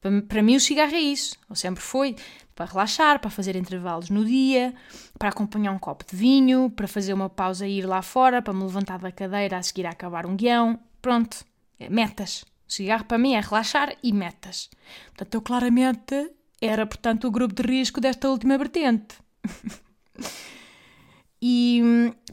Para, 0.00 0.22
para 0.22 0.42
mim, 0.42 0.56
o 0.56 0.60
cigarro 0.60 0.94
é 0.94 1.00
isso, 1.00 1.36
ou 1.48 1.56
sempre 1.56 1.82
foi 1.82 2.14
para 2.54 2.66
relaxar, 2.66 3.20
para 3.20 3.30
fazer 3.30 3.54
intervalos 3.54 4.10
no 4.10 4.24
dia, 4.24 4.74
para 5.16 5.28
acompanhar 5.28 5.70
um 5.70 5.78
copo 5.78 6.04
de 6.04 6.16
vinho, 6.16 6.68
para 6.68 6.88
fazer 6.88 7.14
uma 7.14 7.30
pausa 7.30 7.66
e 7.66 7.78
ir 7.78 7.86
lá 7.86 8.02
fora, 8.02 8.42
para 8.42 8.52
me 8.52 8.64
levantar 8.64 8.98
da 8.98 9.12
cadeira 9.12 9.58
a 9.58 9.62
seguir 9.62 9.86
a 9.86 9.90
acabar 9.90 10.26
um 10.26 10.34
guião. 10.34 10.78
Pronto, 11.08 11.42
é 11.80 11.88
metas. 11.88 12.44
Cigarro 12.66 13.06
para 13.06 13.16
mim 13.16 13.32
é 13.32 13.40
relaxar 13.40 13.96
e 14.02 14.12
metas. 14.12 14.68
Portanto, 15.06 15.34
eu 15.36 15.40
claramente 15.40 16.32
era, 16.60 16.86
portanto, 16.86 17.26
o 17.26 17.30
grupo 17.30 17.54
de 17.54 17.62
risco 17.62 17.98
desta 17.98 18.28
última 18.28 18.58
vertente. 18.58 19.16
e 21.40 21.80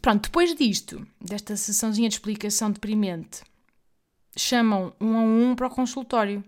pronto, 0.01 0.23
depois 0.23 0.53
disto, 0.53 1.07
desta 1.21 1.55
sessãozinha 1.55 2.09
de 2.09 2.15
explicação 2.15 2.69
deprimente, 2.69 3.43
chamam 4.35 4.93
um 4.99 5.15
a 5.15 5.21
um 5.21 5.55
para 5.55 5.67
o 5.67 5.73
consultório. 5.73 6.43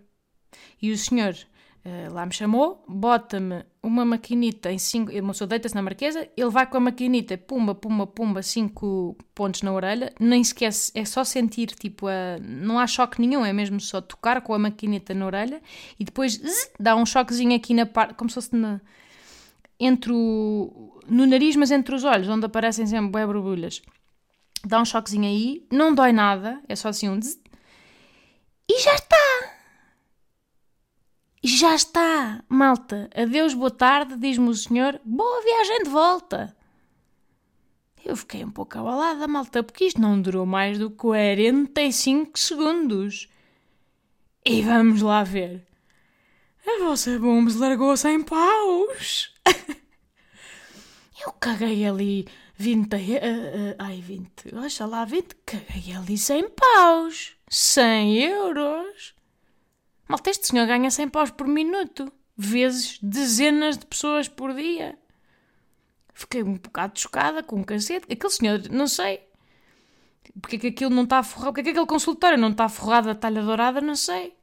E 0.82 0.92
o 0.92 0.98
senhor 0.98 1.34
uh, 1.88 2.14
lá 2.14 2.26
me 2.26 2.34
chamou, 2.34 2.84
bota-me 2.88 3.64
uma 3.82 4.04
maquinita 4.04 4.72
em 4.72 4.78
cinco. 4.78 5.12
Uma 5.12 5.32
pessoa 5.32 5.48
deita-se 5.48 5.74
na 5.74 5.82
marquesa, 5.82 6.28
ele 6.36 6.50
vai 6.50 6.68
com 6.68 6.78
a 6.78 6.80
maquinita, 6.80 7.38
pumba, 7.38 7.74
pumba, 7.74 8.06
pumba, 8.06 8.44
cinco 8.44 9.18
pontos 9.34 9.62
na 9.62 9.72
orelha, 9.72 10.14
nem 10.20 10.44
sequer 10.44 10.72
é 10.94 11.06
só 11.06 11.24
sentir, 11.24 11.68
tipo, 11.68 12.08
a, 12.08 12.38
não 12.42 12.78
há 12.78 12.86
choque 12.86 13.22
nenhum, 13.22 13.46
é 13.46 13.54
mesmo 13.54 13.80
só 13.80 14.02
tocar 14.02 14.42
com 14.42 14.54
a 14.54 14.60
maquinita 14.60 15.14
na 15.14 15.26
orelha 15.26 15.62
e 16.00 16.04
depois 16.04 16.34
zzz, 16.34 16.72
dá 16.80 16.96
um 16.96 17.06
choquezinho 17.06 17.56
aqui 17.56 17.74
na 17.74 17.86
parte, 17.86 18.14
como 18.16 18.30
se 18.30 18.36
fosse 18.36 18.56
na, 18.56 18.82
entre 19.80 20.12
o, 20.12 21.00
no 21.08 21.26
nariz, 21.26 21.56
mas 21.56 21.72
entre 21.72 21.96
os 21.96 22.04
olhos, 22.04 22.28
onde 22.28 22.46
aparecem 22.46 22.86
sempre 22.86 23.10
bué 23.10 23.26
borbulhas. 23.26 23.82
Dá 24.66 24.82
um 24.82 24.86
choquezinho 24.86 25.26
aí, 25.26 25.66
não 25.72 25.96
dói 25.96 26.12
nada, 26.12 26.62
é 26.68 26.76
só 26.76 26.90
assim 26.90 27.08
um 27.08 27.20
zzz, 27.20 27.40
e 28.70 28.82
já 28.82 28.94
está! 28.96 29.57
Já 31.44 31.76
está, 31.76 32.44
malta. 32.50 33.10
Adeus, 33.16 33.54
boa 33.54 33.70
tarde, 33.70 34.18
diz-me 34.18 34.50
o 34.50 34.54
senhor. 34.56 35.00
Boa 35.06 35.42
viagem 35.44 35.84
de 35.84 35.90
volta. 35.90 36.56
Eu 38.04 38.16
fiquei 38.16 38.44
um 38.44 38.50
pouco 38.50 38.78
abalada, 38.78 39.28
malta, 39.28 39.62
porque 39.62 39.86
isto 39.86 40.02
não 40.02 40.20
durou 40.22 40.46
mais 40.46 40.80
do 40.80 40.90
que 40.90 40.98
45 40.98 42.40
segundos. 42.40 43.30
E 44.46 44.62
vamos 44.62 45.02
lá 45.02 45.24
ver. 45.24 45.68
A 46.66 46.84
vossa 46.84 47.20
Bombs 47.20 47.56
largou 47.56 47.96
sem 47.96 48.24
paus. 48.24 49.34
Eu 51.22 51.34
caguei 51.34 51.86
ali 51.86 52.28
20. 52.56 52.94
Uh, 52.94 52.98
uh, 52.98 53.76
ai, 53.80 54.02
20. 54.02 54.30
Olha 54.54 54.86
lá, 54.86 55.06
20. 55.06 55.36
Caguei 55.46 55.94
ali 55.94 56.18
100 56.18 56.50
paus. 56.50 57.36
100 57.50 58.24
euros. 58.24 59.17
Malta, 60.08 60.30
este 60.30 60.48
senhor 60.48 60.66
ganha 60.68 60.90
100 60.90 61.10
paus 61.10 61.32
por 61.32 61.48
minuto, 61.48 62.12
vezes 62.36 63.00
dezenas 63.02 63.78
de 63.78 63.86
pessoas 63.86 64.28
por 64.28 64.54
dia. 64.54 64.98
Fiquei 66.14 66.42
um 66.42 66.54
bocado 66.56 67.00
chocada 67.00 67.44
com 67.44 67.58
o 67.58 67.60
um 67.60 67.64
cacete. 67.64 68.12
Aquele 68.12 68.34
senhor, 68.34 68.70
não 68.72 68.88
sei. 68.88 69.22
Porque 70.42 70.56
é 70.56 70.60
que 70.60 70.68
aquilo 70.68 70.90
não 70.90 71.04
está 71.04 71.22
forrado? 71.22 71.54
Porque 71.54 71.62
é 71.62 71.64
que 71.66 71.70
aquele 71.72 71.86
consultório 71.86 72.38
não 72.38 72.50
está 72.50 72.68
forrado 72.70 73.10
a 73.10 73.16
talha 73.16 73.42
dourada? 73.44 73.82
Não 73.82 73.96
sei. 73.96 74.36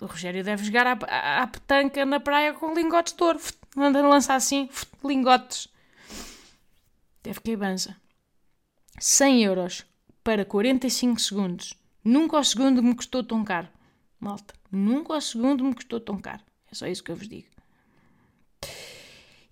O 0.00 0.06
Rogério 0.06 0.44
deve 0.44 0.64
jogar 0.64 0.86
à, 0.86 0.98
à, 1.06 1.42
à 1.42 1.46
petanca 1.46 2.04
na 2.04 2.20
praia 2.20 2.52
com 2.54 2.74
lingotes 2.74 3.12
de 3.12 3.22
ouro. 3.22 3.40
Anda 3.76 4.00
a 4.00 4.08
lançar 4.08 4.36
assim, 4.36 4.68
lingotes. 5.04 5.68
Deve 7.22 7.40
que 7.40 7.56
banza. 7.56 7.96
100 8.98 9.44
euros 9.44 9.84
para 10.22 10.44
45 10.44 11.20
segundos. 11.20 11.74
Nunca 12.02 12.36
ao 12.36 12.44
segundo 12.44 12.82
me 12.82 12.94
custou 12.94 13.22
tão 13.22 13.44
caro. 13.44 13.68
Malta, 14.26 14.54
nunca 14.70 15.14
ao 15.14 15.20
segundo 15.20 15.64
me 15.64 15.74
custou 15.74 16.00
tão 16.00 16.18
caro. 16.18 16.42
É 16.70 16.74
só 16.74 16.86
isso 16.86 17.02
que 17.02 17.10
eu 17.10 17.16
vos 17.16 17.28
digo. 17.28 17.46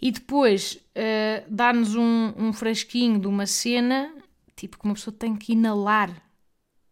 E 0.00 0.10
depois 0.10 0.74
uh, 0.74 1.44
dar-nos 1.48 1.94
um, 1.94 2.32
um 2.37 2.52
frasquinho 2.52 3.18
de 3.18 3.26
uma 3.26 3.46
cena, 3.46 4.12
tipo 4.56 4.78
que 4.78 4.84
uma 4.84 4.94
pessoa 4.94 5.14
tem 5.16 5.37
que 5.37 5.52
inalar 5.52 6.22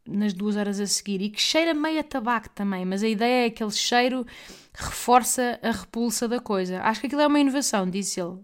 nas 0.06 0.32
duas 0.32 0.56
horas 0.56 0.80
a 0.80 0.86
seguir 0.86 1.20
e 1.20 1.30
que 1.30 1.40
cheira 1.40 1.74
meio 1.74 2.00
a 2.00 2.02
tabaco 2.02 2.48
também, 2.50 2.84
mas 2.84 3.02
a 3.02 3.08
ideia 3.08 3.46
é 3.46 3.50
que 3.50 3.62
aquele 3.62 3.70
cheiro 3.70 4.26
reforça 4.72 5.58
a 5.62 5.70
repulsa 5.70 6.26
da 6.26 6.40
coisa. 6.40 6.80
Acho 6.82 7.00
que 7.00 7.06
aquilo 7.06 7.22
é 7.22 7.26
uma 7.26 7.38
inovação, 7.38 7.88
disse 7.88 8.20
ele. 8.20 8.38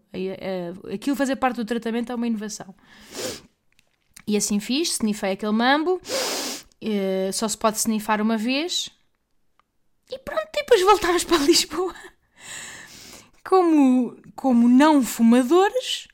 Aquilo 0.92 1.16
fazer 1.16 1.37
parte 1.37 1.57
do 1.57 1.64
tratamento 1.64 2.12
é 2.12 2.14
uma 2.14 2.27
inovação. 2.27 2.74
E 4.27 4.37
assim 4.37 4.61
fiz, 4.61 4.92
snifei 4.92 5.33
aquele 5.33 5.53
mambo, 5.53 6.01
eh, 6.81 7.31
só 7.33 7.48
se 7.48 7.57
pode 7.57 7.79
snifar 7.79 8.20
uma 8.20 8.37
vez. 8.37 8.90
E 10.11 10.18
pronto, 10.21 10.49
depois 10.55 10.83
voltámos 10.83 11.25
para 11.25 11.38
Lisboa. 11.38 11.94
Como, 13.44 14.16
como 14.35 14.68
não 14.68 15.03
fumadores, 15.03 16.09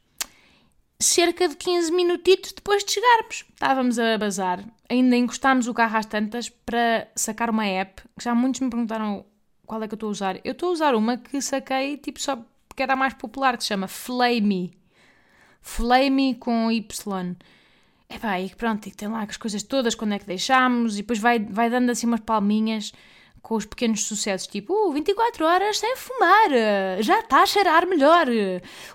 cerca 1.01 1.49
de 1.49 1.57
15 1.57 1.93
minutitos 1.93 2.53
depois 2.53 2.85
de 2.85 2.93
chegarmos. 2.93 3.45
Estávamos 3.53 3.99
a 3.99 4.19
bazar, 4.19 4.65
ainda 4.89 5.17
encostámos 5.17 5.69
o 5.69 5.75
carro 5.75 5.97
às 5.97 6.07
tantas 6.07 6.49
para 6.49 7.09
sacar 7.15 7.51
uma 7.51 7.67
app. 7.67 8.03
Já 8.21 8.35
muitos 8.35 8.61
me 8.61 8.71
perguntaram 8.71 9.25
qual 9.67 9.83
é 9.83 9.89
que 9.89 9.95
eu 9.95 9.97
estou 9.97 10.09
a 10.09 10.13
usar. 10.13 10.41
Eu 10.45 10.53
estou 10.53 10.71
a 10.71 10.73
usar 10.73 10.95
uma 10.95 11.17
que 11.17 11.41
saquei 11.41 11.97
tipo 11.97 12.21
só 12.21 12.37
porque 12.69 12.83
era 12.83 12.95
a 12.95 12.97
mais 12.97 13.15
popular, 13.15 13.57
que 13.57 13.63
se 13.63 13.69
chama 13.69 13.87
Flame. 13.87 14.77
Flame 15.61 16.35
com 16.35 16.71
Y. 16.71 17.37
É 18.09 18.19
pá, 18.19 18.41
e 18.41 18.51
pronto, 18.51 18.89
e 18.89 18.91
tem 18.91 19.09
lá 19.09 19.23
as 19.23 19.37
coisas 19.37 19.63
todas, 19.63 19.95
quando 19.95 20.15
é 20.15 20.19
que 20.19 20.27
deixámos, 20.27 20.95
e 20.95 20.97
depois 20.99 21.19
vai, 21.19 21.39
vai 21.39 21.71
dando 21.71 21.91
assim 21.91 22.07
umas 22.07 22.21
palminhas 22.21 22.93
com 23.45 23.57
os 23.57 23.67
pequenos 23.67 24.07
sucessos, 24.07 24.47
tipo, 24.47 24.73
uh, 24.73 24.93
24 24.93 25.45
horas 25.45 25.79
sem 25.79 25.95
fumar, 25.97 26.49
já 27.01 27.21
está 27.21 27.43
a 27.43 27.47
cheirar 27.47 27.87
melhor, 27.87 28.27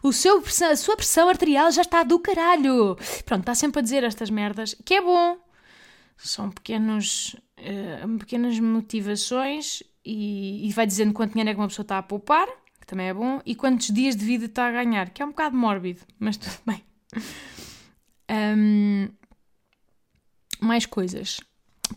o 0.01 0.11
seu, 0.11 0.43
a 0.69 0.75
sua 0.75 0.97
pressão 0.97 1.29
arterial 1.29 1.71
já 1.71 1.83
está 1.83 2.01
do 2.01 2.19
caralho. 2.19 2.97
Pronto, 3.25 3.41
está 3.41 3.53
sempre 3.53 3.79
a 3.79 3.83
dizer 3.83 4.03
estas 4.03 4.31
merdas, 4.31 4.75
que 4.83 4.95
é 4.95 5.01
bom. 5.01 5.37
São 6.17 6.49
pequenos, 6.49 7.35
uh, 7.59 8.17
pequenas 8.17 8.59
motivações 8.59 9.83
e, 10.03 10.67
e 10.67 10.73
vai 10.73 10.87
dizendo 10.87 11.13
quanto 11.13 11.33
dinheiro 11.33 11.51
é 11.51 11.53
que 11.53 11.61
uma 11.61 11.67
pessoa 11.67 11.83
está 11.83 11.99
a 11.99 12.03
poupar, 12.03 12.47
que 12.81 12.87
também 12.87 13.07
é 13.07 13.13
bom, 13.13 13.39
e 13.45 13.53
quantos 13.53 13.93
dias 13.93 14.15
de 14.15 14.25
vida 14.25 14.45
está 14.45 14.67
a 14.67 14.71
ganhar, 14.71 15.11
que 15.11 15.21
é 15.21 15.25
um 15.25 15.29
bocado 15.29 15.55
mórbido, 15.55 16.01
mas 16.17 16.37
tudo 16.37 16.57
bem. 16.65 16.83
Um, 18.31 19.09
mais 20.59 20.87
coisas. 20.87 21.39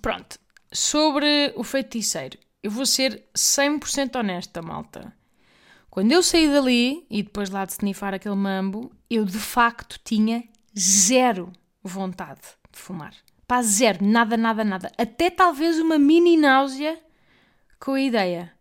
Pronto. 0.02 0.41
Sobre 0.72 1.52
o 1.54 1.62
feiticeiro. 1.62 2.38
Eu 2.62 2.70
vou 2.70 2.86
ser 2.86 3.24
100% 3.36 4.18
honesta, 4.18 4.62
malta. 4.62 5.12
Quando 5.90 6.12
eu 6.12 6.22
saí 6.22 6.48
dali 6.48 7.04
e 7.10 7.22
depois 7.22 7.50
lá 7.50 7.64
de 7.66 7.72
snifar 7.72 8.14
aquele 8.14 8.34
mambo, 8.34 8.90
eu 9.10 9.24
de 9.24 9.38
facto 9.38 10.00
tinha 10.02 10.42
zero 10.78 11.52
vontade 11.82 12.40
de 12.72 12.78
fumar. 12.78 13.14
Pá, 13.46 13.60
zero. 13.60 14.02
Nada, 14.02 14.36
nada, 14.36 14.64
nada. 14.64 14.90
Até 14.96 15.28
talvez 15.28 15.78
uma 15.78 15.98
mini 15.98 16.36
náusea 16.38 16.98
com 17.78 17.92
a 17.92 18.00
ideia. 18.00 18.52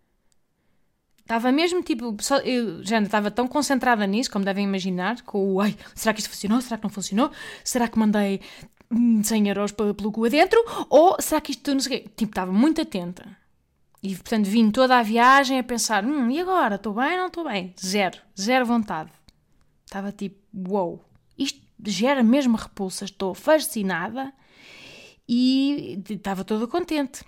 Estava 1.19 1.49
mesmo 1.49 1.81
tipo, 1.81 2.17
só, 2.19 2.39
eu 2.39 2.83
já 2.83 2.99
estava 2.99 3.31
tão 3.31 3.47
concentrada 3.47 4.05
nisso, 4.05 4.29
como 4.29 4.43
devem 4.43 4.65
imaginar, 4.65 5.21
com 5.21 5.53
o 5.53 5.61
ai, 5.61 5.77
será 5.95 6.13
que 6.13 6.19
isto 6.19 6.29
funcionou? 6.29 6.59
Será 6.59 6.77
que 6.77 6.83
não 6.83 6.89
funcionou? 6.89 7.31
Será 7.63 7.87
que 7.87 7.97
mandei 7.97 8.41
100 9.23 9.47
euros 9.47 9.71
pelo 9.71 9.93
cu 10.11 10.25
adentro? 10.25 10.59
Ou 10.89 11.15
será 11.19 11.39
que 11.41 11.51
isto 11.51 11.73
não 11.73 11.79
sei? 11.79 12.07
Tipo, 12.15 12.31
estava 12.31 12.51
muito 12.51 12.81
atenta. 12.81 13.37
E 14.03 14.15
portanto 14.15 14.45
vim 14.45 14.71
toda 14.71 14.97
a 14.97 15.03
viagem 15.03 15.59
a 15.59 15.63
pensar: 15.63 16.03
hum, 16.03 16.29
e 16.29 16.39
agora? 16.39 16.75
Estou 16.75 16.93
bem 16.93 17.11
ou 17.11 17.17
não 17.17 17.27
estou 17.27 17.43
bem? 17.43 17.73
Zero, 17.79 18.19
zero 18.39 18.65
vontade. 18.65 19.11
Estava 19.85 20.11
tipo: 20.11 20.37
uou, 20.53 20.87
wow, 20.87 21.05
isto 21.37 21.61
gera 21.85 22.23
mesmo 22.23 22.57
repulsa, 22.57 23.05
estou 23.05 23.33
fascinada 23.33 24.33
e 25.27 26.01
estava 26.09 26.43
toda 26.43 26.67
contente. 26.67 27.23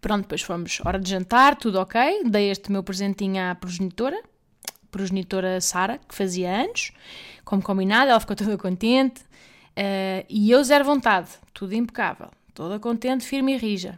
Pronto, 0.00 0.22
depois 0.22 0.42
fomos, 0.42 0.80
hora 0.84 0.98
de 0.98 1.10
jantar, 1.10 1.56
tudo 1.56 1.80
ok. 1.80 2.22
Dei 2.24 2.50
este 2.50 2.70
meu 2.70 2.84
presentinho 2.84 3.42
à 3.42 3.54
progenitora, 3.54 4.22
progenitora 4.90 5.60
Sara, 5.60 5.98
que 5.98 6.14
fazia 6.14 6.62
anos, 6.62 6.92
como 7.44 7.62
combinado, 7.62 8.10
ela 8.10 8.20
ficou 8.20 8.36
toda 8.36 8.56
contente. 8.56 9.22
Uh, 9.78 10.26
e 10.28 10.50
eu 10.50 10.64
zero 10.64 10.84
vontade, 10.84 11.30
tudo 11.54 11.72
impecável, 11.72 12.30
toda 12.52 12.80
contente, 12.80 13.24
firme 13.24 13.54
e 13.54 13.56
rija. 13.56 13.96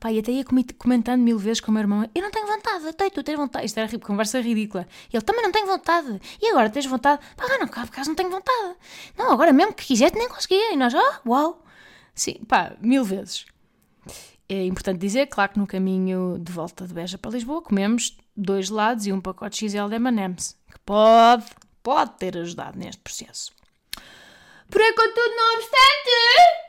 Pá, 0.00 0.10
e 0.10 0.18
até 0.18 0.32
ia 0.32 0.44
comentando 0.78 1.20
mil 1.20 1.38
vezes 1.38 1.60
com 1.60 1.70
o 1.70 1.74
meu 1.74 1.82
irmão: 1.82 2.08
Eu 2.14 2.22
não 2.22 2.30
tenho 2.30 2.46
vontade, 2.46 2.88
até 2.88 3.10
tu 3.10 3.22
tens 3.22 3.36
vontade. 3.36 3.66
Isto 3.66 3.78
era 3.78 3.98
conversa 3.98 4.40
ridícula. 4.40 4.88
Ele 5.12 5.22
também 5.22 5.42
não 5.42 5.52
tem 5.52 5.66
vontade. 5.66 6.18
E 6.40 6.50
agora 6.50 6.70
tens 6.70 6.86
vontade? 6.86 7.20
Pá, 7.36 7.44
não, 7.58 7.68
por 7.68 7.78
acaso 7.78 8.08
não 8.08 8.16
tenho 8.16 8.30
vontade. 8.30 8.76
Não, 9.18 9.32
agora 9.32 9.52
mesmo 9.52 9.74
que 9.74 9.84
quisesse 9.84 10.16
nem 10.16 10.28
conseguia. 10.28 10.72
E 10.72 10.76
nós, 10.76 10.94
ah, 10.94 11.20
uau. 11.26 11.62
Sim, 12.14 12.34
pá, 12.48 12.72
mil 12.80 13.04
vezes. 13.04 13.44
É 14.48 14.64
importante 14.64 14.98
dizer, 14.98 15.26
claro 15.26 15.52
que 15.52 15.58
no 15.58 15.66
caminho 15.66 16.38
de 16.38 16.52
volta 16.52 16.86
de 16.86 16.94
Beja 16.94 17.18
para 17.18 17.30
Lisboa 17.30 17.62
comemos 17.62 18.16
dois 18.36 18.66
gelados 18.66 19.06
e 19.06 19.12
um 19.12 19.20
pacote 19.20 19.68
XL 19.68 19.88
de 19.88 19.96
M&M's, 19.96 20.56
que 20.70 20.78
pode, 20.80 21.46
pode 21.82 22.12
ter 22.18 22.36
ajudado 22.36 22.78
neste 22.78 23.00
processo. 23.00 23.53
Porém, 24.70 24.94
contudo, 24.94 25.36
não 25.36 25.54
obstante... 25.54 26.64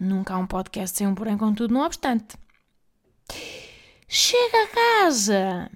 Nunca 0.00 0.34
há 0.34 0.38
um 0.38 0.46
podcast 0.46 0.96
sem 0.96 1.06
um 1.06 1.14
porém, 1.14 1.36
contudo, 1.36 1.74
não 1.74 1.84
obstante. 1.84 2.36
Chega 4.06 4.62
a 4.62 4.66
casa 4.68 5.70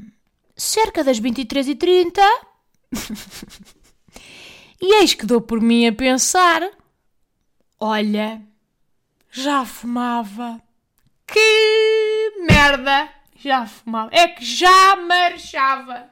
cerca 0.56 1.02
das 1.02 1.20
23h30 1.20 2.18
e 4.80 4.94
eis 5.00 5.14
que 5.14 5.26
dou 5.26 5.40
por 5.40 5.61
mim 5.61 5.87
a 5.87 5.92
pensar: 5.92 6.62
olha, 7.80 8.40
já 9.30 9.64
fumava. 9.64 10.62
Que 11.26 12.32
merda! 12.48 13.08
Já 13.37 13.66
fumava. 13.66 14.11
É 14.12 14.28
que 14.28 14.44
já 14.44 14.94
marchava. 14.96 16.08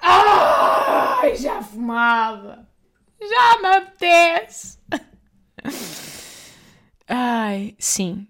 Ai, 0.00 1.34
já 1.34 1.60
fumava. 1.60 2.69
Já 3.20 3.60
me 3.60 3.68
apetece. 3.76 4.78
Ai, 7.08 7.74
sim. 7.78 8.26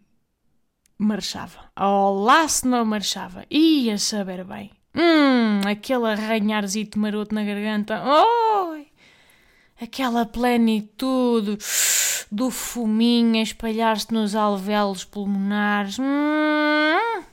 Marchava. 0.99 1.71
Olá 1.79 2.49
se 2.49 2.67
não 2.67 2.85
marchava. 2.85 3.45
Ia 3.51 3.99
saber 3.99 4.45
bem. 4.45 4.71
Hum, 4.95 5.61
aquele 5.67 6.07
arranharzito 6.07 6.99
maroto 6.99 7.35
na 7.35 7.45
garganta. 7.45 8.03
Oi! 8.05 8.89
Aquela 9.81 10.27
plenitude 10.27 11.57
do 12.31 12.51
fuminho 12.51 13.37
a 13.37 13.43
espalhar-se 13.43 14.13
nos 14.13 14.35
alvéolos 14.35 15.05
pulmonares. 15.05 15.99
Hum, 15.99 17.25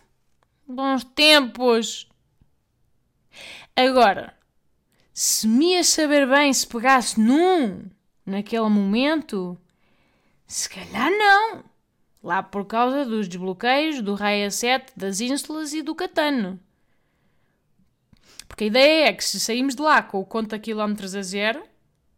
bons 0.68 1.04
tempos! 1.04 2.08
Agora, 3.76 4.37
se 5.20 5.48
me 5.48 5.74
ia 5.74 5.84
saber 5.84 6.28
bem 6.28 6.54
se 6.54 6.68
pegasse 6.68 7.20
num 7.20 7.90
naquele 8.24 8.70
momento, 8.70 9.58
se 10.46 10.70
calhar 10.70 11.10
não. 11.10 11.64
Lá 12.22 12.44
por 12.44 12.66
causa 12.66 13.04
dos 13.04 13.28
desbloqueios 13.28 14.00
do 14.00 14.14
Raia 14.14 14.52
7, 14.52 14.94
das 14.96 15.20
ínsulas 15.20 15.74
e 15.74 15.82
do 15.82 15.96
Catano. 15.96 16.60
Porque 18.48 18.66
a 18.66 18.68
ideia 18.68 19.08
é 19.08 19.14
que 19.14 19.24
se 19.24 19.40
saímos 19.40 19.74
de 19.74 19.82
lá 19.82 20.04
com 20.04 20.20
o 20.20 20.26
conta 20.26 20.60
quilómetros 20.60 21.16
a 21.16 21.24
zero, 21.24 21.64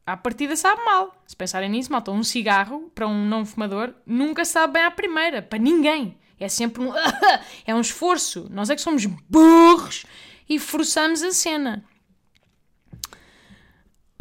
à 0.05 0.17
partida 0.17 0.57
sabe 0.57 0.83
mal. 0.83 1.23
Se 1.25 1.37
pensarem 1.37 1.69
nisso, 1.69 1.89
malta, 1.93 2.11
um 2.11 2.21
cigarro 2.21 2.91
para 2.93 3.07
um 3.07 3.25
não 3.25 3.45
fumador 3.45 3.93
nunca 4.05 4.43
sabe 4.43 4.73
bem 4.73 4.83
à 4.83 4.91
primeira, 4.91 5.41
para 5.41 5.57
ninguém. 5.57 6.17
É 6.37 6.49
sempre 6.49 6.83
um. 6.83 6.91
é 7.65 7.73
um 7.73 7.79
esforço. 7.79 8.49
Nós 8.51 8.69
é 8.69 8.75
que 8.75 8.81
somos 8.81 9.05
burros 9.05 10.05
e 10.49 10.59
forçamos 10.59 11.23
a 11.23 11.31
cena. 11.31 11.85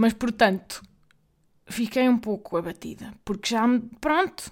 Mas, 0.01 0.13
portanto, 0.13 0.83
fiquei 1.67 2.09
um 2.09 2.17
pouco 2.17 2.57
abatida, 2.57 3.13
porque 3.25 3.51
já, 3.51 3.65
pronto, 4.01 4.51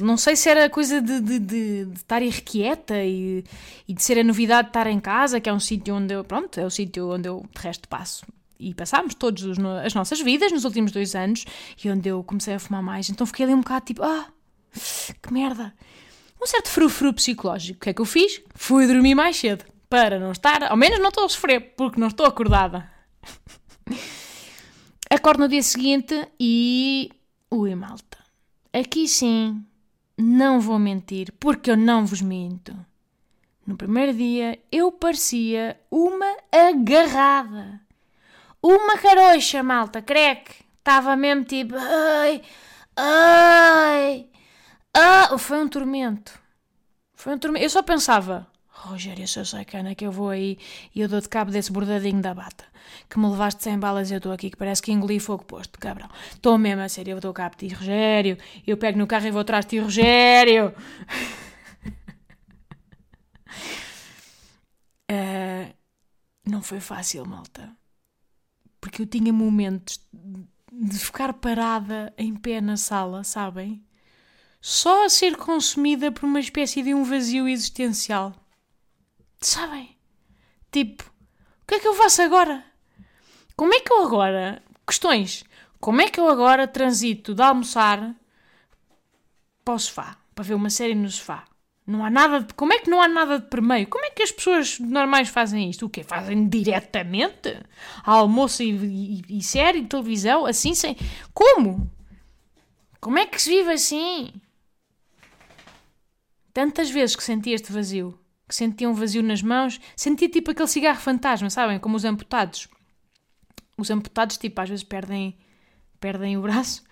não 0.00 0.16
sei 0.16 0.36
se 0.36 0.48
era 0.48 0.68
coisa 0.68 1.00
de, 1.00 1.20
de, 1.20 1.38
de, 1.38 1.84
de 1.86 1.96
estar 1.96 2.20
irrequieta 2.20 3.02
e, 3.02 3.44
e 3.86 3.94
de 3.94 4.02
ser 4.02 4.18
a 4.18 4.24
novidade 4.24 4.64
de 4.64 4.70
estar 4.70 4.86
em 4.86 5.00
casa, 5.00 5.40
que 5.40 5.48
é 5.48 5.52
um 5.52 5.60
sítio 5.60 5.94
onde 5.94 6.12
eu, 6.14 6.24
pronto, 6.24 6.58
é 6.58 6.66
o 6.66 6.70
sítio 6.70 7.10
onde 7.10 7.28
eu 7.28 7.44
de 7.54 7.62
resto 7.62 7.88
passo 7.88 8.26
e 8.58 8.74
passámos 8.74 9.14
todos 9.14 9.44
os, 9.44 9.58
as 9.84 9.94
nossas 9.94 10.20
vidas 10.20 10.50
nos 10.50 10.64
últimos 10.64 10.90
dois 10.90 11.14
anos 11.14 11.44
e 11.82 11.88
onde 11.88 12.08
eu 12.08 12.22
comecei 12.24 12.54
a 12.54 12.58
fumar 12.58 12.82
mais. 12.82 13.08
Então 13.08 13.26
fiquei 13.26 13.44
ali 13.44 13.54
um 13.54 13.60
bocado 13.60 13.86
tipo, 13.86 14.02
ah, 14.02 14.26
que 15.22 15.32
merda. 15.32 15.72
Um 16.42 16.46
certo 16.46 16.68
frufru 16.68 17.12
psicológico. 17.12 17.78
O 17.78 17.80
que 17.80 17.90
é 17.90 17.94
que 17.94 18.00
eu 18.00 18.04
fiz? 18.04 18.40
Fui 18.54 18.86
dormir 18.86 19.14
mais 19.14 19.36
cedo 19.36 19.64
para 19.88 20.18
não 20.18 20.32
estar, 20.32 20.64
ao 20.64 20.76
menos 20.76 20.98
não 20.98 21.08
estou 21.08 21.24
a 21.24 21.28
sofrer, 21.28 21.74
porque 21.76 22.00
não 22.00 22.08
estou 22.08 22.26
acordada. 22.26 22.90
Acordo 25.10 25.40
no 25.40 25.48
dia 25.48 25.62
seguinte 25.62 26.28
e. 26.38 27.10
Ui, 27.50 27.74
malta. 27.74 28.18
Aqui 28.72 29.08
sim, 29.08 29.64
não 30.16 30.60
vou 30.60 30.78
mentir, 30.78 31.32
porque 31.40 31.70
eu 31.70 31.76
não 31.76 32.04
vos 32.04 32.20
minto. 32.20 32.76
No 33.66 33.76
primeiro 33.76 34.12
dia 34.12 34.58
eu 34.70 34.92
parecia 34.92 35.80
uma 35.90 36.36
agarrada. 36.52 37.80
Uma 38.62 38.98
caroxa, 38.98 39.62
malta, 39.62 40.02
creque. 40.02 40.64
Estava 40.78 41.16
mesmo 41.16 41.44
tipo. 41.44 41.74
Ai, 41.76 42.42
ai, 42.96 44.26
ah, 44.94 45.38
foi 45.38 45.58
um 45.58 45.68
tormento. 45.68 46.38
Foi 47.14 47.34
um 47.34 47.38
tormento. 47.38 47.64
Eu 47.64 47.70
só 47.70 47.82
pensava, 47.82 48.46
Rogério, 48.68 49.26
se 49.26 49.38
eu 49.38 49.44
sei 49.44 49.64
cana 49.64 49.94
que 49.94 50.06
eu 50.06 50.12
vou 50.12 50.30
aí 50.30 50.58
e 50.94 51.00
eu 51.00 51.08
dou 51.08 51.20
de 51.20 51.28
cabo 51.28 51.50
desse 51.50 51.72
bordadinho 51.72 52.20
da 52.20 52.34
bata. 52.34 52.64
Que 53.08 53.18
me 53.18 53.28
levaste 53.28 53.62
sem 53.62 53.78
balas 53.78 54.10
eu 54.10 54.18
estou 54.18 54.32
aqui 54.32 54.50
que 54.50 54.56
parece 54.56 54.82
que 54.82 54.92
engoli 54.92 55.20
fogo 55.20 55.44
posto, 55.44 55.78
cabrão. 55.78 56.08
Estou 56.32 56.56
mesmo 56.58 56.82
a 56.82 56.88
sério, 56.88 57.18
eu 57.22 57.32
cabo 57.32 57.56
de 57.56 57.68
ti, 57.68 57.74
Rogério. 57.74 58.38
Eu 58.66 58.76
pego 58.76 58.98
no 58.98 59.06
carro 59.06 59.26
e 59.26 59.30
vou 59.30 59.40
atrás 59.40 59.64
de 59.64 59.70
ti, 59.70 59.78
Rogério. 59.78 60.74
uh, 65.10 65.74
não 66.46 66.62
foi 66.62 66.80
fácil, 66.80 67.26
malta. 67.26 67.70
Porque 68.80 69.02
eu 69.02 69.06
tinha 69.06 69.32
momentos 69.32 70.00
de 70.72 70.98
ficar 70.98 71.32
parada 71.34 72.12
em 72.16 72.34
pé 72.34 72.60
na 72.60 72.76
sala, 72.76 73.24
sabem? 73.24 73.84
Só 74.60 75.04
a 75.04 75.08
ser 75.08 75.36
consumida 75.36 76.10
por 76.10 76.24
uma 76.24 76.40
espécie 76.40 76.82
de 76.82 76.94
um 76.94 77.04
vazio 77.04 77.48
existencial. 77.48 78.34
Sabem? 79.40 79.96
Tipo, 80.70 81.04
o 81.62 81.66
que 81.66 81.76
é 81.76 81.80
que 81.80 81.88
eu 81.88 81.94
faço 81.94 82.22
agora? 82.22 82.64
Como 83.58 83.74
é 83.74 83.80
que 83.80 83.92
eu 83.92 84.04
agora. 84.04 84.62
Questões. 84.86 85.44
Como 85.80 86.00
é 86.00 86.08
que 86.08 86.20
eu 86.20 86.28
agora 86.28 86.68
transito 86.68 87.34
de 87.34 87.42
almoçar 87.42 88.14
para 89.64 89.74
o 89.74 89.78
sofá? 89.80 90.16
Para 90.32 90.44
ver 90.44 90.54
uma 90.54 90.70
série 90.70 90.94
no 90.94 91.10
sofá? 91.10 91.44
Não 91.84 92.04
há 92.04 92.08
nada 92.08 92.40
de. 92.40 92.54
Como 92.54 92.72
é 92.72 92.78
que 92.78 92.88
não 92.88 93.02
há 93.02 93.08
nada 93.08 93.40
de 93.40 93.46
primeiro? 93.46 93.90
Como 93.90 94.04
é 94.04 94.10
que 94.10 94.22
as 94.22 94.30
pessoas 94.30 94.78
normais 94.78 95.28
fazem 95.28 95.68
isto? 95.68 95.86
O 95.86 95.90
quê? 95.90 96.04
Fazem 96.04 96.48
diretamente? 96.48 97.60
Almoço 98.04 98.62
e, 98.62 98.70
e, 99.28 99.38
e 99.38 99.42
série 99.42 99.80
de 99.80 99.88
televisão? 99.88 100.46
Assim 100.46 100.72
sem. 100.72 100.96
Como? 101.34 101.90
Como 103.00 103.18
é 103.18 103.26
que 103.26 103.42
se 103.42 103.50
vive 103.50 103.72
assim? 103.72 104.32
Tantas 106.52 106.90
vezes 106.90 107.16
que 107.16 107.24
senti 107.24 107.50
este 107.50 107.72
vazio 107.72 108.16
que 108.48 108.54
sentia 108.54 108.88
um 108.88 108.94
vazio 108.94 109.22
nas 109.22 109.42
mãos, 109.42 109.78
sentia 109.94 110.26
tipo 110.26 110.50
aquele 110.50 110.68
cigarro 110.68 110.98
fantasma, 110.98 111.50
sabem? 111.50 111.78
Como 111.78 111.96
os 111.96 112.04
amputados. 112.06 112.66
Os 113.78 113.90
amputados, 113.90 114.36
tipo, 114.36 114.60
às 114.60 114.68
vezes 114.68 114.84
perdem, 114.84 115.38
perdem 116.00 116.36
o 116.36 116.42
braço, 116.42 116.82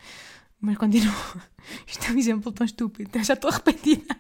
mas 0.61 0.79
continuam. 0.79 1.15
Isto 1.87 2.07
é 2.07 2.11
um 2.13 2.19
exemplo 2.19 2.53
tão 2.53 2.65
estúpido, 2.65 3.11
já 3.25 3.35
estou 3.35 3.51
arrependida. 3.51 4.17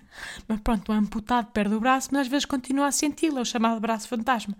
Mas 0.48 0.60
pronto, 0.60 0.90
o 0.90 0.94
amputado 0.94 1.52
perde 1.52 1.74
o 1.74 1.80
braço, 1.80 2.08
mas 2.10 2.22
às 2.22 2.28
vezes 2.28 2.44
continua 2.44 2.86
a 2.86 2.92
senti-lo, 2.92 3.38
é 3.38 3.42
o 3.42 3.44
chamado 3.44 3.80
braço 3.80 4.08
fantasma. 4.08 4.56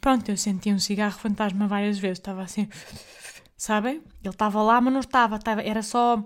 Pronto, 0.00 0.28
eu 0.28 0.36
senti 0.36 0.72
um 0.72 0.78
cigarro 0.78 1.18
fantasma 1.18 1.66
várias 1.66 1.98
vezes, 1.98 2.18
estava 2.18 2.42
assim, 2.42 2.68
sabem? 3.56 4.02
Ele 4.22 4.32
estava 4.32 4.62
lá, 4.62 4.80
mas 4.80 4.92
não 4.92 5.00
estava, 5.00 5.36
estava 5.36 5.62
era 5.62 5.82
só, 5.82 6.22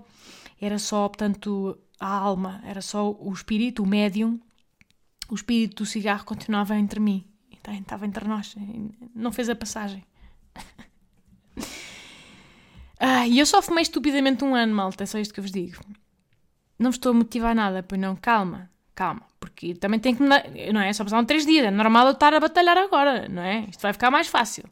era 0.60 0.78
só, 0.78 1.08
portanto, 1.08 1.78
a 1.98 2.08
alma, 2.08 2.60
era 2.64 2.82
só 2.82 3.10
o 3.10 3.32
espírito, 3.32 3.82
o 3.82 3.86
médium, 3.86 4.38
o 5.30 5.34
espírito 5.34 5.82
do 5.82 5.86
cigarro 5.86 6.24
continuava 6.24 6.76
entre 6.76 7.00
mim. 7.00 7.26
Estava 7.70 8.04
entre 8.04 8.26
nós. 8.26 8.54
Não 9.14 9.32
fez 9.32 9.48
a 9.48 9.54
passagem. 9.54 10.04
e 13.26 13.38
eu 13.38 13.46
só 13.46 13.60
fumei 13.62 13.82
estupidamente 13.82 14.44
um 14.44 14.54
ano, 14.54 14.74
malta. 14.74 15.04
É 15.04 15.06
só 15.06 15.18
isto 15.18 15.32
que 15.32 15.40
eu 15.40 15.44
vos 15.44 15.52
digo. 15.52 15.78
Não 16.78 16.90
estou 16.90 17.10
a 17.10 17.14
motivar 17.14 17.54
nada, 17.54 17.82
pois 17.82 18.00
não. 18.00 18.16
Calma, 18.16 18.70
calma. 18.94 19.22
Porque 19.38 19.74
também 19.74 20.00
tem 20.00 20.14
que. 20.14 20.22
Não 20.22 20.80
é? 20.80 20.92
Só 20.92 21.04
passaram 21.04 21.24
três 21.24 21.44
dias. 21.46 21.66
É 21.66 21.70
normal 21.70 22.06
eu 22.06 22.12
estar 22.12 22.32
a 22.34 22.40
batalhar 22.40 22.78
agora, 22.78 23.28
não 23.28 23.42
é? 23.42 23.66
Isto 23.68 23.82
vai 23.82 23.92
ficar 23.92 24.10
mais 24.10 24.28
fácil. 24.28 24.64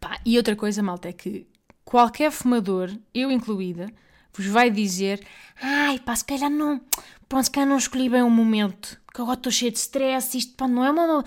Pá, 0.00 0.18
e 0.24 0.36
outra 0.36 0.56
coisa, 0.56 0.82
malta, 0.82 1.08
é 1.08 1.12
que 1.12 1.46
qualquer 1.84 2.30
fumador, 2.30 2.90
eu 3.12 3.30
incluída, 3.30 3.92
vos 4.32 4.46
vai 4.46 4.70
dizer: 4.70 5.24
ai, 5.60 5.98
pá, 5.98 6.16
se 6.16 6.24
calhar 6.24 6.50
não 6.50 6.80
pronto, 7.28 7.44
se 7.44 7.50
calhar 7.50 7.68
não 7.68 7.76
escolhi 7.78 8.08
bem 8.08 8.22
o 8.22 8.30
momento, 8.30 9.00
porque 9.06 9.20
agora 9.20 9.36
estou 9.36 9.52
cheio 9.52 9.72
de 9.72 9.78
stress, 9.78 10.36
isto 10.36 10.54
pá, 10.54 10.68
não 10.68 10.84
é 10.84 10.90
uma, 10.90 11.24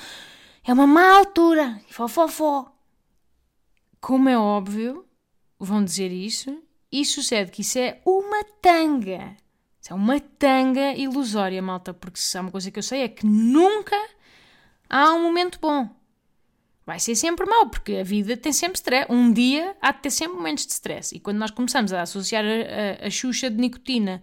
é 0.64 0.74
uma 0.74 0.88
má 0.88 1.18
altura, 1.18 1.80
fó, 1.90 2.08
fó, 2.08 2.28
fó. 2.28 2.74
Como 4.00 4.30
é 4.30 4.38
óbvio, 4.38 5.07
vão 5.60 5.84
dizer 5.84 6.12
isso, 6.12 6.62
e 6.92 7.04
sucede 7.06 7.52
que 7.52 7.62
isso 7.62 7.78
é 7.80 8.00
uma 8.06 8.44
tanga. 8.62 9.36
Isso 9.82 9.94
é 9.94 9.96
uma 9.96 10.20
tanga 10.20 10.94
ilusória, 10.94 11.62
malta, 11.62 11.94
porque 11.94 12.20
se 12.20 12.38
há 12.38 12.42
uma 12.42 12.52
coisa 12.52 12.72
que 12.72 12.80
eu 12.80 12.84
sei 12.84 13.04
é 13.04 13.08
que 13.08 13.26
nunca 13.26 13.96
há 14.90 15.14
um 15.14 15.24
momento 15.24 15.60
bom. 15.60 15.90
Vai 16.86 17.00
ser 17.00 17.16
sempre 17.16 17.46
mau, 17.46 17.70
porque 17.70 17.96
a 17.96 18.04
vida 18.04 18.38
tem 18.38 18.54
sempre 18.54 18.78
stress. 18.78 19.12
Um 19.12 19.32
dia 19.32 19.76
há 19.82 19.92
de 19.92 20.00
ter 20.00 20.10
sempre 20.10 20.38
momentos 20.38 20.66
de 20.66 20.72
stress. 20.72 21.14
E 21.14 21.20
quando 21.20 21.38
nós 21.38 21.52
começamos 21.52 21.92
a 21.92 22.02
associar 22.02 22.46
a, 22.46 23.04
a, 23.04 23.08
a 23.08 23.10
xuxa 23.10 23.50
de 23.50 23.58
nicotina 23.58 24.22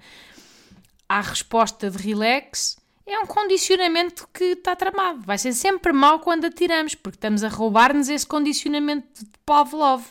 à 1.07 1.21
resposta 1.21 1.91
de 1.91 1.99
relax, 1.99 2.79
é 3.07 3.19
um 3.19 3.27
condicionamento 3.27 4.27
que 4.33 4.45
está 4.45 4.75
tramado. 4.75 5.21
Vai 5.23 5.37
ser 5.37 5.53
sempre 5.53 5.93
mau 5.93 6.21
quando 6.21 6.47
atiramos, 6.47 6.95
porque 6.95 7.17
estamos 7.17 7.45
a 7.45 7.49
roubar-nos 7.49 8.09
esse 8.09 8.27
condicionamento 8.27 9.23
de 9.23 9.31
Pavlov. 9.45 10.03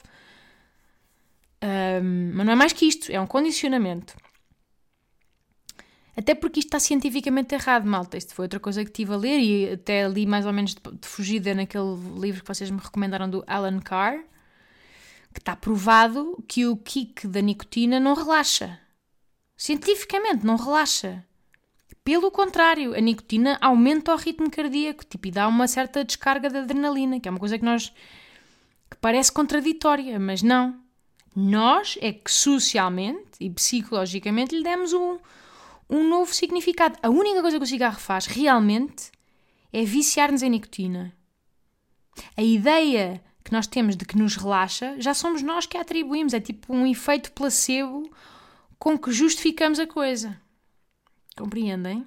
Um, 1.64 2.32
mas 2.34 2.46
não 2.46 2.54
é 2.54 2.56
mais 2.56 2.74
que 2.74 2.86
isto, 2.86 3.10
é 3.10 3.22
um 3.22 3.28
condicionamento. 3.28 4.14
Até 6.16 6.36
porque 6.36 6.60
isto 6.60 6.68
está 6.68 6.80
cientificamente 6.80 7.56
errado, 7.56 7.86
malta. 7.86 8.18
Isto 8.18 8.36
foi 8.36 8.46
outra 8.46 8.60
coisa 8.60 8.84
que 8.84 8.92
tive 8.92 9.14
a 9.14 9.18
ler 9.18 9.40
e 9.40 9.72
até 9.72 10.08
li 10.08 10.26
mais 10.26 10.46
ou 10.46 10.52
menos 10.52 10.76
de, 10.76 10.82
de 10.82 11.08
fugida 11.08 11.56
naquele 11.56 11.96
livro 12.20 12.42
que 12.42 12.48
vocês 12.48 12.70
me 12.70 12.80
recomendaram 12.80 13.30
do 13.30 13.44
Alan 13.48 13.80
Carr, 13.80 14.20
que 15.34 15.40
está 15.40 15.56
provado 15.56 16.44
que 16.48 16.68
o 16.68 16.76
kick 16.76 17.28
da 17.28 17.42
nicotina 17.42 18.00
não 18.00 18.14
relaxa. 18.14 18.78
Cientificamente, 19.56 20.46
não 20.46 20.58
relaxa. 20.58 21.26
Pelo 22.04 22.30
contrário, 22.30 22.94
a 22.94 23.00
nicotina 23.00 23.58
aumenta 23.62 24.14
o 24.14 24.18
ritmo 24.18 24.52
cardíaco 24.52 25.06
tipo, 25.06 25.28
e 25.28 25.32
dá 25.32 25.48
uma 25.48 25.68
certa 25.68 26.04
descarga 26.04 26.50
de 26.50 26.58
adrenalina, 26.58 27.20
que 27.20 27.28
é 27.30 27.32
uma 27.32 27.40
coisa 27.40 27.58
que 27.58 27.64
nós. 27.64 27.90
que 28.92 28.98
parece 29.00 29.32
contraditória, 29.32 30.20
mas 30.20 30.44
não. 30.44 30.83
Nós 31.36 31.98
é 32.02 32.12
que 32.12 32.32
socialmente 32.32 33.32
e 33.40 33.50
psicologicamente 33.50 34.56
lhe 34.56 34.64
demos 34.64 34.94
um, 34.94 35.18
um 35.90 36.08
novo 36.08 36.34
significado. 36.34 36.98
A 37.02 37.10
única 37.10 37.42
coisa 37.42 37.58
que 37.58 37.64
o 37.64 37.68
cigarro 37.68 38.00
faz 38.00 38.26
realmente 38.26 39.12
é 39.72 39.84
viciar-nos 39.84 40.44
em 40.44 40.50
nicotina. 40.50 41.14
A 42.38 42.44
ideia 42.44 43.24
que 43.44 43.52
nós 43.52 43.68
temos 43.68 43.96
de 43.96 44.06
que 44.06 44.18
nos 44.18 44.36
relaxa 44.36 44.96
já 45.00 45.14
somos 45.14 45.42
nós 45.42 45.66
que 45.66 45.78
a 45.78 45.82
atribuímos. 45.82 46.34
É 46.34 46.40
tipo 46.40 46.74
um 46.74 46.88
efeito 46.88 47.32
placebo 47.32 48.10
com 48.80 48.98
que 48.98 49.12
justificamos 49.12 49.80
a 49.80 49.88
coisa. 49.88 50.40
Compreendem? 51.36 52.06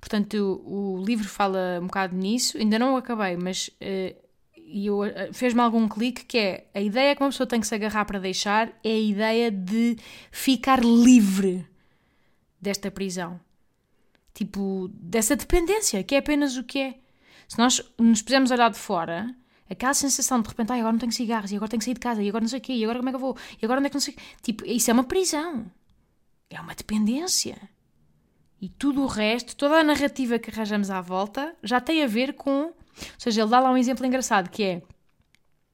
Portanto, 0.00 0.62
o, 0.64 0.94
o 0.94 1.04
livro 1.04 1.28
fala 1.28 1.78
um 1.80 1.86
bocado 1.86 2.16
nisso, 2.16 2.56
ainda 2.56 2.78
não 2.78 2.94
o 2.94 2.96
acabei, 2.96 3.36
mas 3.36 3.68
uh, 3.68 4.27
eu, 4.70 5.00
uh, 5.00 5.32
fez-me 5.32 5.60
algum 5.60 5.88
clique 5.88 6.24
que 6.24 6.38
é 6.38 6.66
a 6.74 6.80
ideia 6.80 7.14
que 7.14 7.22
uma 7.22 7.30
pessoa 7.30 7.46
tem 7.46 7.60
que 7.60 7.66
se 7.66 7.74
agarrar 7.74 8.04
para 8.04 8.18
deixar 8.18 8.68
é 8.84 8.90
a 8.90 9.00
ideia 9.00 9.50
de 9.50 9.96
ficar 10.30 10.80
livre 10.82 11.66
desta 12.60 12.90
prisão. 12.90 13.40
Tipo, 14.34 14.88
dessa 14.92 15.34
dependência, 15.34 16.02
que 16.04 16.14
é 16.14 16.18
apenas 16.18 16.56
o 16.56 16.62
que 16.62 16.78
é. 16.78 16.94
Se 17.48 17.58
nós 17.58 17.82
nos 17.98 18.22
pusermos 18.22 18.52
a 18.52 18.54
olhar 18.54 18.70
de 18.70 18.78
fora, 18.78 19.34
Aquela 19.70 19.92
sensação 19.92 20.40
de 20.40 20.48
repente, 20.48 20.72
ai, 20.72 20.80
agora 20.80 20.92
não 20.92 20.98
tenho 20.98 21.12
cigarros, 21.12 21.52
e 21.52 21.56
agora 21.56 21.68
tenho 21.68 21.78
que 21.78 21.84
sair 21.84 21.94
de 21.94 22.00
casa, 22.00 22.22
e 22.22 22.28
agora 22.28 22.42
não 22.42 22.48
sei 22.48 22.58
o 22.58 22.62
quê, 22.62 22.72
e 22.72 22.84
agora 22.84 22.98
como 22.98 23.08
é 23.10 23.12
que 23.12 23.16
eu 23.16 23.20
vou, 23.20 23.36
e 23.60 23.64
agora 23.64 23.80
onde 23.80 23.86
é 23.86 23.90
que 23.90 23.96
não 23.96 24.00
sei. 24.00 24.16
Tipo, 24.42 24.64
isso 24.64 24.90
é 24.90 24.94
uma 24.94 25.04
prisão. 25.04 25.70
É 26.48 26.58
uma 26.58 26.74
dependência. 26.74 27.58
E 28.60 28.68
tudo 28.68 29.02
o 29.02 29.06
resto, 29.06 29.54
toda 29.54 29.78
a 29.78 29.84
narrativa 29.84 30.38
que 30.38 30.50
arranjamos 30.50 30.90
à 30.90 31.00
volta, 31.00 31.54
já 31.62 31.80
tem 31.80 32.02
a 32.02 32.06
ver 32.06 32.32
com. 32.32 32.72
Ou 33.00 33.20
seja, 33.20 33.42
ele 33.42 33.50
dá 33.50 33.60
lá 33.60 33.70
um 33.70 33.76
exemplo 33.76 34.06
engraçado 34.06 34.50
que 34.50 34.62
é. 34.62 34.82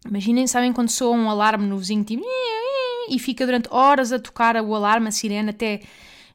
Imaginem, 0.06 0.46
sabem 0.46 0.72
quando 0.72 0.90
soa 0.90 1.16
um 1.16 1.30
alarme 1.30 1.66
no 1.66 1.78
vizinho, 1.78 2.04
tipo. 2.04 2.24
E 3.08 3.18
fica 3.18 3.44
durante 3.44 3.68
horas 3.70 4.12
a 4.12 4.18
tocar 4.18 4.56
o 4.56 4.74
alarme, 4.74 5.08
a 5.08 5.12
sirene, 5.12 5.50
até 5.50 5.80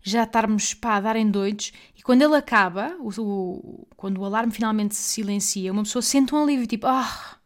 já 0.02 0.24
estarmos 0.24 0.74
pá, 0.74 0.96
a 0.96 1.02
darem 1.02 1.30
doidos. 1.30 1.72
E 1.98 2.02
quando 2.02 2.22
ele 2.22 2.36
acaba, 2.36 2.96
o, 3.00 3.10
o, 3.22 3.88
quando 3.96 4.20
o 4.20 4.26
alarme 4.26 4.52
finalmente 4.52 4.96
se 4.96 5.02
silencia, 5.02 5.72
uma 5.72 5.84
pessoa 5.84 6.02
sente 6.02 6.34
um 6.34 6.44
alívio, 6.44 6.68
tipo. 6.68 6.88
Ah, 6.88 7.38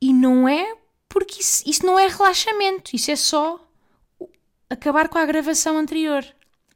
e 0.00 0.12
não 0.12 0.48
é 0.48 0.76
porque 1.08 1.40
isso, 1.40 1.62
isso 1.66 1.84
não 1.84 1.98
é 1.98 2.06
relaxamento, 2.06 2.94
isso 2.94 3.10
é 3.10 3.16
só 3.16 3.60
acabar 4.70 5.08
com 5.08 5.18
a 5.18 5.26
gravação 5.26 5.78
anterior. 5.78 6.24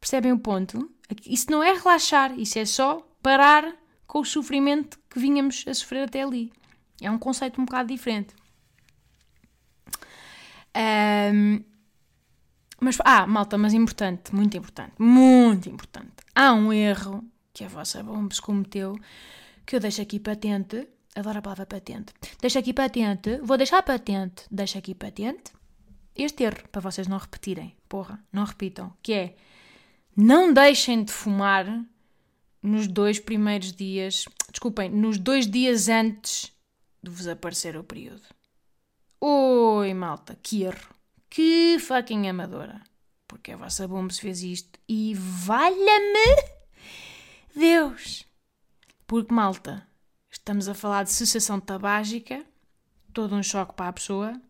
Percebem 0.00 0.32
o 0.32 0.38
ponto? 0.38 0.90
Isso 1.26 1.50
não 1.50 1.62
é 1.62 1.72
relaxar, 1.72 2.38
isso 2.38 2.58
é 2.58 2.64
só 2.64 3.06
parar 3.22 3.76
com 4.06 4.20
o 4.20 4.24
sofrimento 4.24 4.98
que 5.12 5.18
vínhamos 5.18 5.64
a 5.66 5.74
sofrer 5.74 6.04
até 6.04 6.22
ali. 6.22 6.52
É 7.00 7.10
um 7.10 7.18
conceito 7.18 7.60
um 7.60 7.64
bocado 7.64 7.88
diferente. 7.88 8.34
Ahm, 10.74 11.62
mas, 12.80 12.98
ah, 13.04 13.26
malta, 13.26 13.58
mas 13.58 13.74
importante, 13.74 14.34
muito 14.34 14.56
importante, 14.56 14.94
muito 14.98 15.68
importante. 15.68 16.12
Há 16.34 16.52
um 16.52 16.72
erro 16.72 17.24
que 17.52 17.64
a 17.64 17.68
vossa 17.68 18.02
bomba 18.02 18.34
se 18.34 18.40
cometeu, 18.40 18.96
que 19.66 19.76
eu 19.76 19.80
deixo 19.80 20.02
aqui 20.02 20.18
patente. 20.18 20.88
Adoro 21.14 21.38
a 21.38 21.42
palavra 21.42 21.66
patente. 21.66 22.14
Deixo 22.40 22.58
aqui 22.58 22.72
patente, 22.72 23.38
vou 23.42 23.58
deixar 23.58 23.82
patente, 23.82 24.44
deixo 24.50 24.78
aqui 24.78 24.94
patente 24.94 25.52
este 26.14 26.44
erro, 26.44 26.68
para 26.70 26.80
vocês 26.80 27.08
não 27.08 27.18
repetirem. 27.18 27.74
Porra, 27.88 28.22
não 28.32 28.44
repitam. 28.44 28.92
Que 29.02 29.12
é, 29.12 29.36
não 30.16 30.52
deixem 30.52 31.04
de 31.04 31.12
fumar 31.12 31.66
nos 32.62 32.86
dois 32.86 33.18
primeiros 33.18 33.72
dias, 33.72 34.24
desculpem, 34.50 34.88
nos 34.88 35.18
dois 35.18 35.46
dias 35.46 35.88
antes 35.88 36.52
de 37.02 37.10
vos 37.10 37.26
aparecer 37.26 37.76
o 37.76 37.82
período. 37.82 38.22
Oi, 39.20 39.92
malta, 39.94 40.38
que 40.42 40.62
erro. 40.62 40.94
Que 41.28 41.78
fucking 41.78 42.28
amadora. 42.28 42.82
Porque 43.26 43.52
a 43.52 43.56
vossa 43.56 43.88
bomba 43.88 44.12
fez 44.12 44.42
isto 44.42 44.78
e 44.88 45.14
valha-me 45.14 46.52
Deus. 47.54 48.26
Porque, 49.06 49.32
malta, 49.32 49.86
estamos 50.30 50.68
a 50.68 50.74
falar 50.74 51.04
de 51.04 51.12
cessação 51.12 51.58
tabágica, 51.58 52.44
todo 53.12 53.34
um 53.34 53.42
choque 53.42 53.74
para 53.74 53.88
a 53.88 53.92
pessoa, 53.92 54.40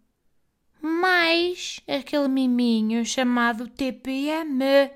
mais 0.81 1.81
aquele 1.87 2.29
miminho 2.29 3.05
chamado 3.05 3.69
TPM. 3.69 4.91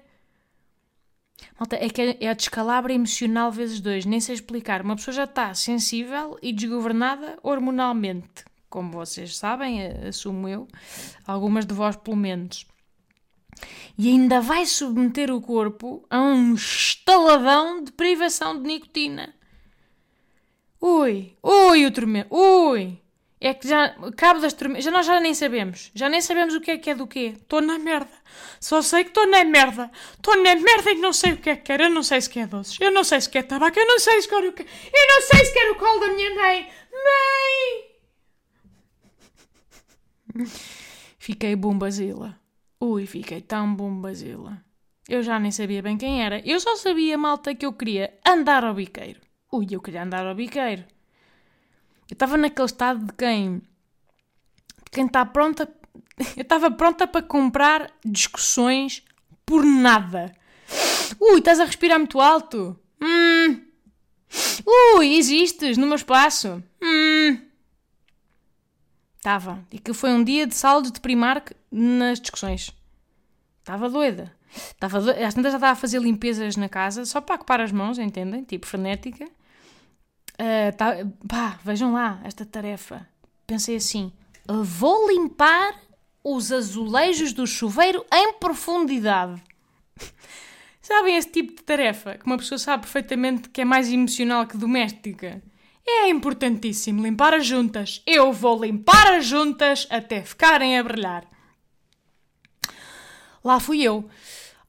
Malta, 1.58 1.76
é 1.76 1.88
que 1.88 2.16
é 2.20 2.28
a 2.28 2.34
descalabra 2.34 2.92
emocional 2.92 3.50
vezes 3.50 3.80
dois, 3.80 4.04
nem 4.04 4.20
sei 4.20 4.34
explicar. 4.34 4.82
Uma 4.82 4.96
pessoa 4.96 5.14
já 5.14 5.24
está 5.24 5.54
sensível 5.54 6.38
e 6.42 6.52
desgovernada 6.52 7.38
hormonalmente, 7.42 8.44
como 8.68 8.92
vocês 8.92 9.36
sabem, 9.36 9.86
assumo 9.86 10.48
eu, 10.48 10.68
algumas 11.26 11.64
de 11.64 11.74
vós 11.74 11.96
pelo 11.96 12.16
menos. 12.16 12.66
E 13.96 14.08
ainda 14.08 14.40
vai 14.40 14.66
submeter 14.66 15.30
o 15.30 15.40
corpo 15.40 16.04
a 16.10 16.20
um 16.20 16.54
estaladão 16.54 17.82
de 17.82 17.92
privação 17.92 18.60
de 18.60 18.68
nicotina. 18.68 19.34
Ui, 20.80 21.34
ui, 21.42 21.86
o 21.86 21.90
tremendo, 21.90 22.28
ui. 22.30 23.00
É 23.38 23.52
que 23.52 23.68
já, 23.68 23.94
cabo 24.16 24.40
das 24.40 24.54
tormentas, 24.54 24.84
já 24.84 24.90
nós 24.90 25.04
já 25.04 25.20
nem 25.20 25.34
sabemos. 25.34 25.90
Já 25.94 26.08
nem 26.08 26.22
sabemos 26.22 26.54
o 26.54 26.60
que 26.60 26.70
é 26.70 26.78
que 26.78 26.90
é 26.90 26.94
do 26.94 27.06
quê. 27.06 27.34
Estou 27.36 27.60
na 27.60 27.78
merda. 27.78 28.10
Só 28.58 28.80
sei 28.80 29.04
que 29.04 29.10
estou 29.10 29.26
na 29.26 29.44
merda. 29.44 29.90
Estou 30.14 30.36
na 30.42 30.54
merda 30.54 30.90
e 30.90 30.94
não 30.96 31.12
sei 31.12 31.32
o 31.32 31.36
que 31.36 31.50
é 31.50 31.56
que 31.56 31.62
quero. 31.62 31.84
Eu 31.84 31.90
não 31.90 32.02
sei 32.02 32.20
se 32.20 32.30
quer 32.30 32.46
doces. 32.46 32.78
Eu 32.80 32.90
não 32.90 33.04
sei 33.04 33.20
se 33.20 33.28
quer 33.28 33.42
tabaco. 33.42 33.78
Eu 33.78 33.86
não 33.86 33.98
sei 33.98 34.22
se 34.22 34.28
quero 34.28 34.48
o 34.48 34.52
que. 34.52 34.62
Eu 34.62 35.06
não 35.14 35.20
sei 35.20 35.44
se 35.44 35.52
quero 35.52 35.72
o 35.72 35.76
colo 35.76 36.00
da 36.00 36.08
minha 36.14 36.34
mãe. 36.34 36.68
Mãe! 40.34 40.46
Fiquei 41.18 41.54
bombazila. 41.56 42.40
Ui, 42.80 43.06
fiquei 43.06 43.40
tão 43.40 43.74
bombazila. 43.74 44.62
Eu 45.08 45.22
já 45.22 45.38
nem 45.38 45.50
sabia 45.50 45.82
bem 45.82 45.96
quem 45.96 46.22
era. 46.22 46.40
Eu 46.46 46.60
só 46.60 46.76
sabia, 46.76 47.18
malta, 47.18 47.54
que 47.54 47.66
eu 47.66 47.72
queria 47.72 48.18
andar 48.26 48.64
ao 48.64 48.74
biqueiro. 48.74 49.20
Ui, 49.52 49.66
eu 49.70 49.80
queria 49.80 50.02
andar 50.02 50.26
ao 50.26 50.34
biqueiro. 50.34 50.84
Eu 52.08 52.14
estava 52.14 52.36
naquele 52.36 52.66
estado 52.66 53.04
de 53.04 53.12
quem. 53.12 53.58
de 53.58 54.90
quem 54.90 55.06
está 55.06 55.24
pronta. 55.24 55.68
Eu 56.36 56.42
estava 56.42 56.70
pronta 56.70 57.06
para 57.06 57.22
comprar 57.22 57.90
discussões 58.04 59.02
por 59.44 59.64
nada. 59.64 60.34
Ui, 61.20 61.38
estás 61.38 61.60
a 61.60 61.64
respirar 61.64 61.98
muito 61.98 62.20
alto. 62.20 62.78
Hum. 63.00 63.62
Ui, 64.96 65.16
existes 65.16 65.76
no 65.76 65.86
meu 65.86 65.96
espaço. 65.96 66.62
Hum. 66.82 67.38
Estava. 69.16 69.64
E 69.72 69.78
que 69.78 69.92
foi 69.92 70.10
um 70.10 70.22
dia 70.22 70.46
de 70.46 70.54
saldo 70.54 70.90
de 70.90 71.00
Primark 71.00 71.52
nas 71.70 72.20
discussões. 72.20 72.70
Estava 73.60 73.90
doida. 73.90 74.32
Estava 74.54 75.00
doida. 75.00 75.26
Às 75.26 75.34
tantas 75.34 75.52
já 75.52 75.58
estava 75.58 75.72
a 75.72 75.76
fazer 75.76 76.00
limpezas 76.00 76.56
na 76.56 76.68
casa, 76.68 77.04
só 77.04 77.20
para 77.20 77.34
ocupar 77.34 77.60
as 77.60 77.72
mãos, 77.72 77.98
entendem? 77.98 78.44
Tipo, 78.44 78.66
frenética. 78.66 79.28
Uh, 80.38 80.76
tá, 80.76 80.96
pá, 81.26 81.58
vejam 81.64 81.92
lá 81.92 82.20
esta 82.24 82.44
tarefa. 82.44 83.08
Pensei 83.46 83.76
assim: 83.76 84.12
vou 84.46 85.08
limpar 85.08 85.74
os 86.22 86.52
azulejos 86.52 87.32
do 87.32 87.46
chuveiro 87.46 88.04
em 88.12 88.34
profundidade. 88.34 89.42
Sabem 90.82 91.16
esse 91.16 91.30
tipo 91.30 91.54
de 91.54 91.62
tarefa 91.62 92.16
que 92.16 92.26
uma 92.26 92.36
pessoa 92.36 92.58
sabe 92.58 92.82
perfeitamente 92.82 93.48
que 93.48 93.60
é 93.60 93.64
mais 93.64 93.90
emocional 93.90 94.46
que 94.46 94.56
doméstica? 94.56 95.42
É 95.86 96.08
importantíssimo 96.08 97.02
limpar 97.02 97.32
as 97.32 97.46
juntas. 97.46 98.02
Eu 98.04 98.32
vou 98.32 98.62
limpar 98.64 99.14
as 99.14 99.24
juntas 99.24 99.86
até 99.88 100.22
ficarem 100.22 100.78
a 100.78 100.82
brilhar. 100.82 101.24
Lá 103.42 103.60
fui 103.60 103.82
eu. 103.82 104.08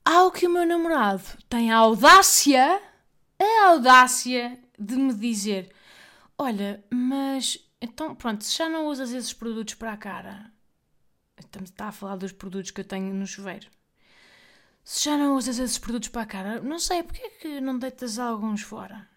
Ao 0.06 0.32
que 0.32 0.45
o 0.45 0.49
meu 0.49 0.65
namorado 0.65 1.23
tem 1.49 1.71
a 1.71 1.77
audácia, 1.77 2.80
a 3.39 3.69
audácia 3.69 4.60
de 4.78 4.96
me 4.96 5.13
dizer: 5.13 5.72
Olha, 6.38 6.84
mas 6.92 7.58
então 7.82 8.16
pronto, 8.16 8.44
se 8.44 8.58
já 8.58 8.70
não 8.70 8.88
usas 8.88 9.12
esses 9.12 9.34
produtos 9.34 9.74
para 9.74 9.94
a 9.94 9.98
cara, 9.98 10.52
estamos 11.40 11.72
a 11.78 11.92
falar 11.92 12.16
dos 12.18 12.32
produtos 12.32 12.72
que 12.72 12.82
eu 12.82 12.86
tenho 12.86 13.13
no 13.13 13.26
chuveiro. 13.26 13.68
Se 14.84 15.06
já 15.06 15.18
não 15.18 15.36
usas 15.36 15.60
esses 15.60 15.78
produtos 15.78 16.10
para 16.10 16.22
a 16.22 16.26
cara, 16.26 16.62
não 16.62 16.80
sei, 16.80 17.04
porque 17.04 17.22
é 17.22 17.30
que 17.30 17.62
não 17.62 17.78
deitas 17.78 18.18
alguns 18.18 18.62
fora? 18.62 19.08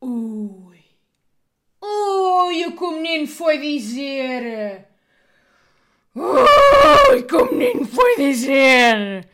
Ui. 0.00 0.82
Ui, 1.82 2.66
o 2.66 2.76
que 2.76 2.84
o 2.84 2.92
menino 2.92 3.26
foi 3.26 3.58
dizer! 3.58 4.88
Ui, 6.14 7.18
o 7.18 7.26
que 7.26 7.34
o 7.34 7.52
menino 7.52 7.86
foi 7.86 8.16
dizer! 8.16 9.28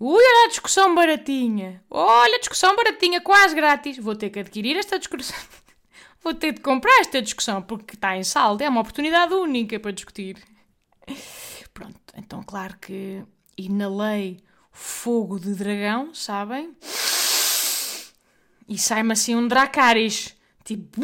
Ui, 0.00 0.22
olha 0.22 0.46
a 0.46 0.48
discussão 0.48 0.94
baratinha. 0.94 1.82
Olha 1.88 2.36
a 2.36 2.38
discussão 2.38 2.74
baratinha, 2.74 3.20
quase 3.20 3.54
grátis. 3.54 3.96
Vou 3.98 4.16
ter 4.16 4.30
que 4.30 4.40
adquirir 4.40 4.76
esta 4.76 4.98
discussão. 4.98 5.36
Vou 6.22 6.34
ter 6.34 6.52
de 6.52 6.60
comprar 6.60 7.00
esta 7.00 7.20
discussão 7.22 7.62
porque 7.62 7.94
está 7.94 8.16
em 8.16 8.24
saldo. 8.24 8.62
É 8.62 8.68
uma 8.68 8.80
oportunidade 8.80 9.34
única 9.34 9.78
para 9.78 9.92
discutir. 9.92 10.36
Pronto, 11.72 12.00
então 12.16 12.42
claro 12.42 12.76
que 12.78 13.22
inalei 13.58 14.40
fogo 14.72 15.38
de 15.38 15.54
dragão, 15.54 16.14
sabem? 16.14 16.74
E 18.68 18.78
sai-me 18.78 19.12
assim 19.12 19.36
um 19.36 19.46
Dracarys. 19.46 20.34
Tipo, 20.64 21.02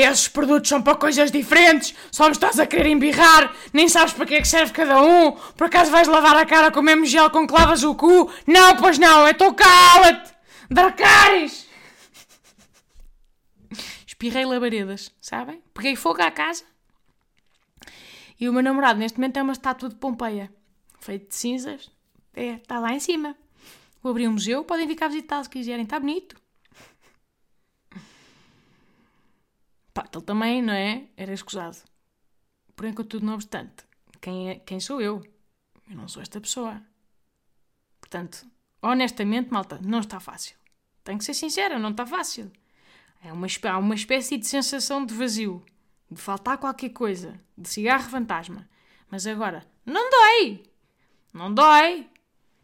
esses 0.00 0.28
produtos 0.28 0.68
são 0.68 0.82
para 0.82 0.96
coisas 0.96 1.30
diferentes, 1.30 1.94
só 2.10 2.24
me 2.24 2.32
estás 2.32 2.58
a 2.58 2.66
querer 2.66 2.86
embirrar, 2.88 3.54
nem 3.72 3.88
sabes 3.88 4.12
para 4.12 4.26
que 4.26 4.34
é 4.34 4.40
que 4.40 4.48
serve 4.48 4.72
cada 4.72 5.02
um, 5.02 5.32
por 5.32 5.66
acaso 5.66 5.90
vais 5.90 6.08
lavar 6.08 6.36
a 6.36 6.44
cara 6.44 6.70
com 6.70 6.80
o 6.80 6.82
mesmo 6.82 7.06
gel 7.06 7.30
com 7.30 7.46
que 7.46 7.52
lavas 7.52 7.84
o 7.84 7.94
cu? 7.94 8.30
Não, 8.46 8.76
pois 8.76 8.98
não, 8.98 9.28
então 9.28 9.54
cala-te! 9.54 10.32
Dracarys! 10.70 11.68
Espirrei 14.06 14.44
labaredas, 14.44 15.12
sabem? 15.20 15.62
Peguei 15.72 15.96
fogo 15.96 16.22
à 16.22 16.30
casa. 16.30 16.64
E 18.40 18.48
o 18.48 18.52
meu 18.52 18.62
namorado 18.62 18.98
neste 18.98 19.18
momento 19.18 19.36
é 19.36 19.42
uma 19.42 19.52
estátua 19.52 19.88
de 19.88 19.94
Pompeia, 19.94 20.52
feito 20.98 21.28
de 21.28 21.34
cinzas. 21.34 21.90
É, 22.34 22.54
está 22.54 22.78
lá 22.78 22.92
em 22.92 23.00
cima. 23.00 23.36
Vou 24.02 24.10
abrir 24.10 24.28
um 24.28 24.32
museu, 24.32 24.64
podem 24.64 24.86
vir 24.86 24.96
cá 24.96 25.08
visitar 25.08 25.42
se 25.42 25.50
quiserem, 25.50 25.84
está 25.84 26.00
bonito. 26.00 26.36
Pá, 29.94 30.08
ele 30.12 30.24
também, 30.24 30.60
não 30.60 30.74
é? 30.74 31.06
Era 31.16 31.32
escusado. 31.32 31.78
Porém, 32.74 32.92
contudo, 32.92 33.24
não 33.24 33.34
obstante, 33.34 33.84
quem, 34.20 34.50
é, 34.50 34.54
quem 34.56 34.80
sou 34.80 35.00
eu? 35.00 35.22
Eu 35.88 35.96
não 35.96 36.08
sou 36.08 36.20
esta 36.20 36.40
pessoa. 36.40 36.82
Portanto, 38.00 38.44
honestamente, 38.82 39.50
malta, 39.52 39.78
não 39.82 40.00
está 40.00 40.18
fácil. 40.18 40.56
Tenho 41.04 41.18
que 41.18 41.24
ser 41.24 41.34
sincera, 41.34 41.78
não 41.78 41.90
está 41.90 42.04
fácil. 42.04 42.50
É 43.22 43.32
uma, 43.32 43.46
há 43.46 43.78
uma 43.78 43.94
espécie 43.94 44.36
de 44.36 44.46
sensação 44.46 45.06
de 45.06 45.14
vazio, 45.14 45.64
de 46.10 46.20
faltar 46.20 46.58
qualquer 46.58 46.90
coisa, 46.90 47.40
de 47.56 47.68
cigarro 47.68 48.10
fantasma. 48.10 48.68
Mas 49.10 49.26
agora, 49.26 49.64
não 49.86 50.10
dói! 50.10 50.62
Não 51.32 51.54
dói! 51.54 52.08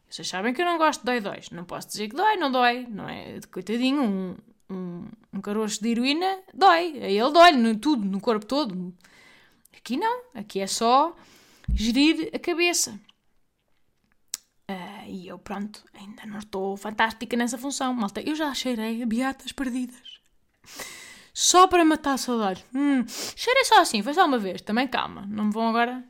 Vocês 0.08 0.26
sabem 0.26 0.52
que 0.52 0.60
eu 0.60 0.66
não 0.66 0.78
gosto 0.78 1.00
de 1.00 1.06
dói-dóis. 1.06 1.50
Não 1.50 1.64
posso 1.64 1.88
dizer 1.88 2.08
que 2.08 2.16
dói, 2.16 2.36
não 2.36 2.50
dói. 2.50 2.86
Não 2.88 3.08
é? 3.08 3.38
Coitadinho, 3.52 4.02
um, 4.02 4.36
um, 4.70 5.04
um 5.32 5.40
caroço 5.40 5.82
de 5.82 5.90
heroína 5.90 6.40
dói. 6.54 7.00
A 7.02 7.08
ele 7.08 7.30
dói, 7.32 7.52
no, 7.52 7.76
tudo, 7.76 8.04
no 8.04 8.20
corpo 8.20 8.46
todo. 8.46 8.94
Aqui 9.76 9.96
não. 9.96 10.22
Aqui 10.34 10.60
é 10.60 10.66
só 10.66 11.14
gerir 11.74 12.30
a 12.34 12.38
cabeça. 12.38 12.98
Uh, 14.70 15.08
e 15.08 15.26
eu, 15.26 15.38
pronto, 15.38 15.84
ainda 15.94 16.24
não 16.26 16.38
estou 16.38 16.76
fantástica 16.76 17.36
nessa 17.36 17.58
função. 17.58 17.92
Malta, 17.92 18.20
eu 18.20 18.34
já 18.34 18.54
cheirei 18.54 19.02
a 19.02 19.06
beatas 19.06 19.52
perdidas. 19.52 20.20
Só 21.34 21.66
para 21.66 21.84
matar 21.84 22.14
a 22.14 22.18
saudade. 22.18 22.64
Hum, 22.74 23.04
cheirei 23.08 23.64
só 23.64 23.80
assim, 23.80 24.02
foi 24.02 24.14
só 24.14 24.26
uma 24.26 24.38
vez. 24.38 24.60
Também 24.62 24.86
calma, 24.86 25.26
não 25.28 25.46
me 25.46 25.52
vão 25.52 25.68
agora. 25.68 26.04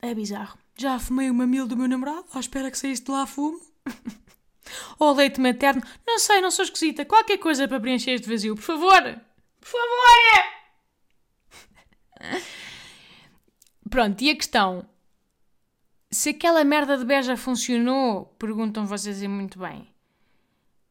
É 0.00 0.14
bizarro. 0.14 0.58
Já 0.76 0.98
fumei 0.98 1.30
o 1.30 1.34
mamilo 1.34 1.66
do 1.66 1.76
meu 1.76 1.88
namorado, 1.88 2.26
à 2.34 2.40
espera 2.40 2.70
que 2.70 2.78
saísse 2.78 3.04
de 3.04 3.10
lá 3.10 3.26
fumo. 3.26 3.60
Ou 4.98 5.14
leite 5.14 5.40
materno. 5.40 5.82
Não 6.06 6.18
sei, 6.18 6.40
não 6.40 6.50
sou 6.50 6.64
esquisita. 6.64 7.04
Qualquer 7.04 7.38
coisa 7.38 7.68
para 7.68 7.80
preencher 7.80 8.12
este 8.12 8.28
vazio, 8.28 8.54
por 8.54 8.62
favor. 8.62 9.02
Por 9.60 9.68
favor! 9.68 10.44
Pronto, 13.88 14.22
e 14.22 14.30
a 14.30 14.36
questão? 14.36 14.88
Se 16.10 16.30
aquela 16.30 16.64
merda 16.64 16.96
de 16.96 17.04
beja 17.04 17.36
funcionou, 17.36 18.26
perguntam 18.38 18.86
vocês 18.86 19.22
e 19.22 19.28
muito 19.28 19.58
bem. 19.58 19.88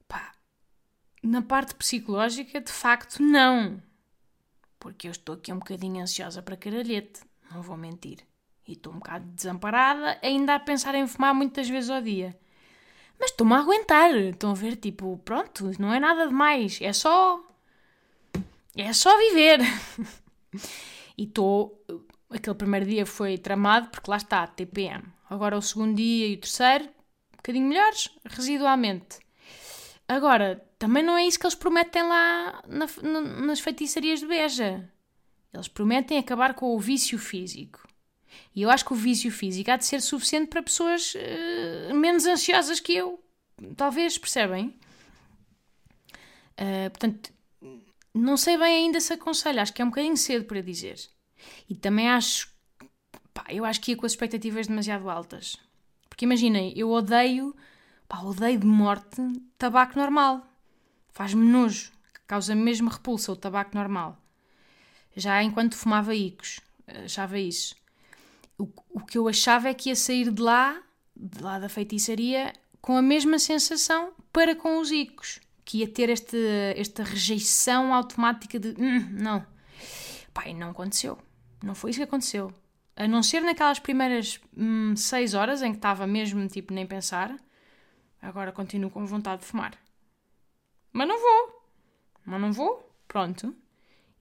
Pá, 0.08 0.34
na 1.24 1.42
parte 1.42 1.76
psicológica, 1.76 2.62
de 2.62 2.72
facto, 2.72 3.22
não. 3.22 3.82
Porque 4.80 5.08
eu 5.08 5.12
estou 5.12 5.36
aqui 5.36 5.52
um 5.52 5.60
bocadinho 5.60 6.02
ansiosa 6.02 6.42
para 6.42 6.58
caralhete, 6.58 7.22
não 7.52 7.62
vou 7.62 7.76
mentir. 7.76 8.20
E 8.68 8.74
estou 8.74 8.94
um 8.94 8.98
bocado 8.98 9.26
desamparada, 9.26 10.20
ainda 10.22 10.56
a 10.56 10.60
pensar 10.60 10.96
em 10.96 11.08
fumar 11.08 11.34
muitas 11.34 11.68
vezes 11.70 11.90
ao 11.90 12.02
dia. 12.02 12.38
Mas 13.20 13.32
estou-me 13.32 13.54
a 13.54 13.60
aguentar. 13.60 14.16
Estão 14.16 14.52
a 14.52 14.54
ver, 14.54 14.76
tipo, 14.76 15.18
pronto, 15.24 15.72
não 15.80 15.94
é 15.94 16.00
nada 16.00 16.28
demais. 16.28 16.80
É 16.82 16.94
só. 16.94 17.42
É 18.76 18.92
só 18.94 19.18
viver. 19.18 19.60
e 21.18 21.24
estou. 21.24 21.84
Aquele 22.30 22.56
primeiro 22.56 22.86
dia 22.86 23.06
foi 23.06 23.38
tramado, 23.38 23.90
porque 23.90 24.10
lá 24.10 24.18
está, 24.18 24.46
TPM. 24.48 25.04
Agora 25.30 25.58
o 25.58 25.62
segundo 25.62 25.96
dia 25.96 26.28
e 26.28 26.34
o 26.34 26.40
terceiro, 26.40 26.86
um 26.86 27.38
bocadinho 27.38 27.68
melhores, 27.68 28.10
residualmente. 28.26 29.20
Agora, 30.08 30.64
também 30.78 31.02
não 31.02 31.18
é 31.18 31.26
isso 31.26 31.40
que 31.40 31.46
eles 31.46 31.56
prometem 31.56 32.04
lá 32.04 32.64
na, 32.68 32.88
na, 33.02 33.22
nas 33.22 33.60
feitiçarias 33.60 34.20
de 34.20 34.28
Beja. 34.28 34.90
Eles 35.54 35.68
prometem 35.68 36.18
acabar 36.18 36.54
com 36.54 36.76
o 36.76 36.80
vício 36.80 37.18
físico. 37.18 37.85
E 38.56 38.62
eu 38.62 38.70
acho 38.70 38.86
que 38.86 38.94
o 38.94 38.96
vício 38.96 39.30
físico 39.32 39.70
há 39.70 39.76
de 39.76 39.86
ser 39.86 40.02
suficiente 40.02 40.48
para 40.48 40.64
pessoas 40.64 41.14
uh, 41.14 41.94
menos 41.94 42.26
ansiosas 42.26 42.80
que 42.80 42.94
eu. 42.94 43.22
Talvez, 43.76 44.18
percebem? 44.18 44.74
Uh, 46.58 46.90
portanto, 46.90 47.34
não 48.14 48.38
sei 48.38 48.58
bem 48.58 48.86
ainda 48.86 49.02
se 49.02 49.14
aconselho. 49.14 49.62
Acho 49.62 49.74
que 49.74 49.82
é 49.82 49.86
um 49.86 49.90
bocadinho 49.90 50.16
cedo 50.16 50.46
para 50.46 50.62
dizer. 50.62 50.98
E 51.70 51.76
também 51.76 52.10
acho. 52.10 52.50
Pá, 53.34 53.44
eu 53.50 53.66
acho 53.66 53.82
que 53.82 53.92
ia 53.92 53.98
com 53.98 54.06
as 54.06 54.14
expectativas 54.14 54.68
demasiado 54.68 55.10
altas. 55.10 55.58
Porque 56.10 56.24
imaginem, 56.24 56.74
eu 56.78 56.90
odeio. 56.92 57.54
Pá, 58.08 58.22
odeio 58.22 58.58
de 58.58 58.66
morte 58.66 59.22
tabaco 59.58 60.00
normal. 60.00 60.48
Faz-me 61.12 61.46
nojo. 61.46 61.92
Causa-me 62.26 62.62
mesmo 62.62 62.90
repulsa 62.90 63.34
o 63.34 63.36
tabaco 63.36 63.76
normal. 63.76 64.18
Já 65.16 65.44
enquanto 65.44 65.76
fumava 65.76 66.16
icos, 66.16 66.60
achava 66.88 67.38
isso 67.38 67.76
o, 68.58 68.70
o 68.90 69.06
que 69.06 69.18
eu 69.18 69.28
achava 69.28 69.70
é 69.70 69.74
que 69.74 69.90
ia 69.90 69.96
sair 69.96 70.32
de 70.32 70.42
lá, 70.42 70.82
de 71.16 71.42
lá 71.42 71.60
da 71.60 71.70
feitiçaria, 71.70 72.54
com 72.82 72.96
a 72.98 73.02
mesma 73.02 73.40
sensação 73.40 74.14
para 74.32 74.56
com 74.56 74.80
os 74.80 74.92
icos. 74.92 75.40
Que 75.64 75.80
ia 75.80 75.88
ter 75.88 76.10
este, 76.10 76.38
esta 76.76 77.04
rejeição 77.04 77.94
automática 77.94 78.60
de 78.60 78.70
hum, 78.80 79.10
não. 79.12 79.46
Pai, 80.34 80.54
não 80.54 80.70
aconteceu. 80.70 81.18
Não 81.64 81.74
foi 81.74 81.90
isso 81.90 82.00
que 82.00 82.04
aconteceu. 82.04 82.54
A 82.96 83.08
não 83.08 83.24
ser 83.24 83.42
naquelas 83.42 83.80
primeiras 83.80 84.40
hum, 84.56 84.96
seis 84.96 85.34
horas 85.34 85.62
em 85.62 85.72
que 85.72 85.78
estava 85.78 86.06
mesmo 86.06 86.48
tipo 86.48 86.74
nem 86.74 86.86
pensar, 86.86 87.36
agora 88.22 88.52
continuo 88.52 88.92
com 88.92 89.06
vontade 89.06 89.42
de 89.42 89.48
fumar. 89.48 89.74
Mas 90.94 91.08
não 91.08 91.20
vou. 91.20 91.70
Mas 92.24 92.42
não 92.42 92.54
vou. 92.54 92.96
Pronto. 93.08 93.56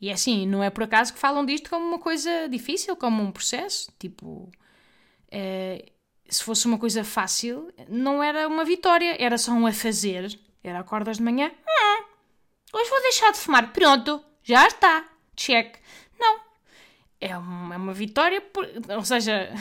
E 0.04 0.10
é 0.10 0.12
assim, 0.12 0.46
não 0.46 0.62
é 0.62 0.68
por 0.68 0.82
acaso 0.82 1.14
que 1.14 1.18
falam 1.18 1.46
disto 1.46 1.70
como 1.70 1.86
uma 1.86 1.98
coisa 1.98 2.46
difícil, 2.46 2.94
como 2.94 3.22
um 3.22 3.32
processo. 3.32 3.90
Tipo, 3.98 4.52
é, 5.30 5.92
se 6.28 6.44
fosse 6.44 6.66
uma 6.66 6.76
coisa 6.76 7.02
fácil, 7.02 7.72
não 7.88 8.22
era 8.22 8.46
uma 8.46 8.66
vitória, 8.66 9.16
era 9.18 9.38
só 9.38 9.52
um 9.52 9.66
a 9.66 9.72
fazer. 9.72 10.38
Era 10.62 10.80
acordas 10.80 11.16
de 11.16 11.22
manhã, 11.22 11.50
hum, 11.50 12.04
hoje 12.74 12.90
vou 12.90 13.00
deixar 13.00 13.32
de 13.32 13.38
fumar, 13.38 13.72
pronto, 13.72 14.22
já 14.42 14.66
está, 14.66 15.08
check. 15.34 15.78
Não, 16.20 16.38
é 17.18 17.38
uma, 17.38 17.74
é 17.74 17.78
uma 17.78 17.94
vitória, 17.94 18.42
por, 18.42 18.68
ou 18.94 19.04
seja, 19.06 19.54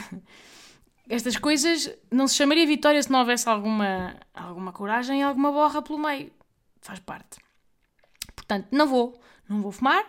estas 1.08 1.38
coisas 1.38 1.90
não 2.12 2.28
se 2.28 2.36
chamaria 2.36 2.68
vitória 2.68 3.02
se 3.02 3.10
não 3.10 3.20
houvesse 3.20 3.48
alguma, 3.48 4.18
alguma 4.34 4.74
coragem 4.74 5.22
e 5.22 5.24
alguma 5.24 5.54
borra 5.54 5.82
pelo 5.82 6.00
meio. 6.00 6.34
Faz 6.82 7.00
parte. 7.00 7.40
Portanto, 8.36 8.68
não 8.74 8.86
vou, 8.88 9.18
não 9.48 9.62
vou 9.62 9.72
fumar, 9.72 10.06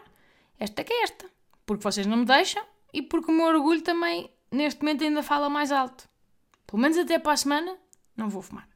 esta 0.59 0.85
que 0.85 0.93
é 0.93 1.03
esta. 1.03 1.31
Porque 1.67 1.83
vocês 1.83 2.07
não 2.07 2.19
me 2.19 2.25
deixam 2.25 2.65
e 2.93 3.03
porque 3.03 3.31
o 3.31 3.35
meu 3.35 3.47
orgulho 3.47 3.83
também, 3.83 4.31
neste 4.51 4.83
momento, 4.83 5.05
ainda 5.05 5.23
fala 5.23 5.49
mais 5.49 5.73
alto. 5.73 6.09
Pelo 6.67 6.83
menos 6.83 6.97
até 6.99 7.19
para 7.19 7.33
a 7.33 7.37
semana, 7.37 7.77
não 8.17 8.29
vou 8.29 8.43
fumar. 8.43 8.69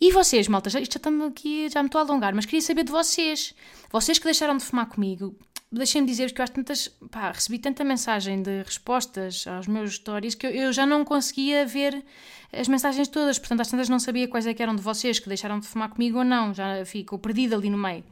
E 0.00 0.12
vocês, 0.12 0.46
malta, 0.46 0.70
já, 0.70 0.80
isto 0.80 0.92
já 0.92 0.98
estamos 0.98 1.26
aqui, 1.26 1.68
já 1.68 1.82
me 1.82 1.88
estou 1.88 2.00
a 2.00 2.04
alongar, 2.04 2.32
mas 2.34 2.44
queria 2.44 2.60
saber 2.60 2.84
de 2.84 2.92
vocês. 2.92 3.54
Vocês 3.90 4.18
que 4.18 4.24
deixaram 4.24 4.56
de 4.56 4.64
fumar 4.64 4.86
comigo, 4.86 5.36
deixem-me 5.72 6.06
dizer 6.06 6.32
que 6.32 6.40
eu 6.40 6.44
acho 6.44 6.52
tantas, 6.52 6.88
pá, 7.10 7.32
recebi 7.32 7.58
tanta 7.58 7.82
mensagem 7.82 8.40
de 8.40 8.62
respostas 8.62 9.44
aos 9.46 9.66
meus 9.66 9.94
stories 9.94 10.36
que 10.36 10.46
eu, 10.46 10.50
eu, 10.50 10.72
já 10.72 10.86
não 10.86 11.04
conseguia 11.04 11.66
ver 11.66 12.04
as 12.52 12.68
mensagens 12.68 13.08
todas, 13.08 13.38
portanto 13.38 13.60
às 13.60 13.68
tantas 13.68 13.88
não 13.88 13.98
sabia 13.98 14.28
quais 14.28 14.46
é 14.46 14.54
eram 14.58 14.74
de 14.74 14.82
vocês 14.82 15.18
que 15.18 15.28
deixaram 15.28 15.58
de 15.58 15.66
fumar 15.66 15.90
comigo 15.90 16.18
ou 16.18 16.24
não, 16.24 16.54
já 16.54 16.84
fico 16.84 17.18
perdida 17.18 17.56
ali 17.56 17.68
no 17.68 17.78
meio. 17.78 18.04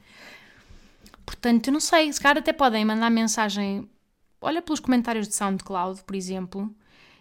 Portanto, 1.27 1.67
eu 1.67 1.73
não 1.73 1.81
sei, 1.81 2.13
se 2.13 2.21
calhar 2.21 2.39
até 2.39 2.53
podem 2.53 2.85
mandar 2.85 3.11
mensagem. 3.11 3.91
Olha 4.41 4.63
pelos 4.63 4.81
comentários 4.81 5.27
de 5.27 5.35
SoundCloud, 5.35 6.05
por 6.05 6.15
exemplo, 6.15 6.75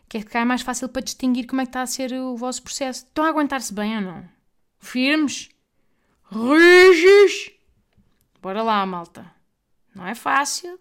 que 0.08 0.20
é 0.20 0.24
que 0.24 0.38
é 0.38 0.46
mais 0.46 0.62
fácil 0.62 0.88
para 0.88 1.02
distinguir 1.02 1.48
como 1.48 1.62
é 1.62 1.66
que 1.66 1.70
está 1.70 1.82
a 1.82 1.88
ser 1.88 2.14
o 2.14 2.38
vosso 2.38 2.62
processo. 2.62 3.06
Estão 3.06 3.26
a 3.26 3.30
aguentar-se 3.30 3.74
bem 3.74 3.96
ou 3.96 4.02
não? 4.02 4.30
Firmes? 4.80 5.50
Rígidos? 6.32 7.52
Bora 8.42 8.62
lá, 8.62 8.86
malta. 8.86 9.30
Não 9.94 10.06
é 10.06 10.14
fácil, 10.14 10.80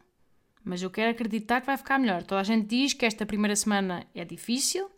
mas 0.63 0.83
eu 0.83 0.91
quero 0.91 1.11
acreditar 1.11 1.61
que 1.61 1.67
vai 1.67 1.77
ficar 1.77 1.99
melhor. 1.99 2.23
Toda 2.23 2.41
a 2.41 2.45
gente 2.45 2.67
diz 2.67 2.93
que 2.93 3.07
esta 3.07 3.25
primeira 3.25 3.57
semana 3.57 4.07
é 4.15 4.25
difícil, 4.25 4.91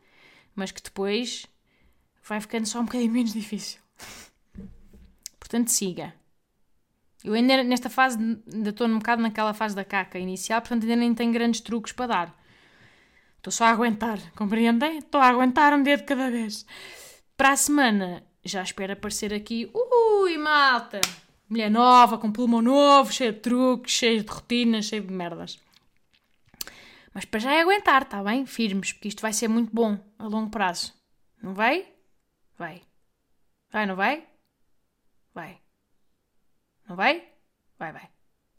mas 0.54 0.72
que 0.72 0.82
depois 0.82 1.46
vai 2.24 2.40
ficando 2.40 2.66
só 2.66 2.80
um 2.80 2.84
bocadinho 2.86 3.12
menos 3.12 3.32
difícil. 3.32 3.80
Portanto, 5.38 5.68
siga. 5.68 6.14
Eu 7.24 7.34
ainda 7.34 7.62
nesta 7.64 7.90
fase, 7.90 8.18
ainda 8.52 8.70
estou 8.70 8.86
um 8.86 8.98
bocado 8.98 9.22
naquela 9.22 9.52
fase 9.54 9.74
da 9.74 9.84
caca 9.84 10.18
inicial, 10.18 10.60
portanto 10.60 10.84
ainda 10.84 10.96
nem 10.96 11.14
tenho 11.14 11.32
grandes 11.32 11.60
truques 11.60 11.92
para 11.92 12.06
dar. 12.06 12.42
Estou 13.36 13.52
só 13.52 13.64
a 13.64 13.70
aguentar, 13.70 14.18
compreendem? 14.34 14.98
Estou 14.98 15.20
a 15.20 15.28
aguentar 15.28 15.72
um 15.72 15.82
dia 15.82 15.96
de 15.96 16.02
cada 16.02 16.30
vez. 16.30 16.66
Para 17.36 17.52
a 17.52 17.56
semana, 17.56 18.22
já 18.44 18.62
espero 18.62 18.92
aparecer 18.92 19.32
aqui. 19.32 19.70
Ui, 19.72 20.36
malta! 20.36 21.00
Mulher 21.48 21.70
nova, 21.70 22.18
com 22.18 22.32
pulmão 22.32 22.60
novo, 22.60 23.12
cheio 23.12 23.32
de 23.32 23.38
truques, 23.38 23.94
cheio 23.94 24.24
de 24.24 24.28
rotinas, 24.28 24.86
cheio 24.86 25.02
de 25.02 25.12
merdas. 25.12 25.60
Mas 27.14 27.24
para 27.24 27.40
já 27.40 27.52
é 27.52 27.60
aguentar, 27.60 28.02
está 28.02 28.22
bem? 28.22 28.44
Firmes, 28.44 28.92
porque 28.92 29.08
isto 29.08 29.22
vai 29.22 29.32
ser 29.32 29.48
muito 29.48 29.72
bom 29.72 29.98
a 30.18 30.26
longo 30.26 30.50
prazo. 30.50 30.92
Não 31.40 31.54
vai? 31.54 31.86
Vai. 32.58 32.82
Vai, 33.70 33.86
não? 33.86 33.94
Vai. 33.94 34.26
Não 36.88 36.96
vai? 36.96 37.22
Vai, 37.78 37.92
vai. 37.92 38.08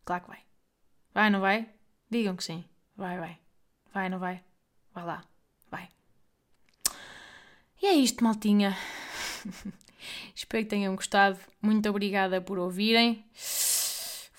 Claro 0.06 0.24
que 0.24 0.30
vai. 0.30 0.40
Vai, 1.14 1.30
não 1.30 1.40
vai? 1.40 1.70
Digam 2.10 2.36
que 2.36 2.44
sim. 2.44 2.64
Vai, 2.96 3.18
vai. 3.18 3.38
Vai, 3.94 4.10
não 4.10 4.20
vai? 4.20 4.44
Vai 4.94 5.06
lá. 5.06 5.24
Vai. 5.72 5.90
E 7.82 7.86
é 7.86 7.94
isto, 7.94 8.24
maltinha. 8.24 8.76
Espero 10.36 10.64
que 10.64 10.70
tenham 10.70 10.96
gostado. 10.96 11.40
Muito 11.62 11.90
obrigada 11.90 12.42
por 12.42 12.60
ouvirem. 12.60 13.26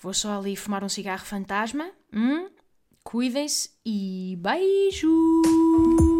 Vou 0.01 0.13
só 0.13 0.39
ali 0.39 0.55
fumar 0.55 0.83
um 0.83 0.89
cigarro 0.89 1.25
fantasma. 1.25 1.91
Hum? 2.13 2.49
Cuidem-se 3.03 3.71
e 3.85 4.37
beijo! 4.39 6.18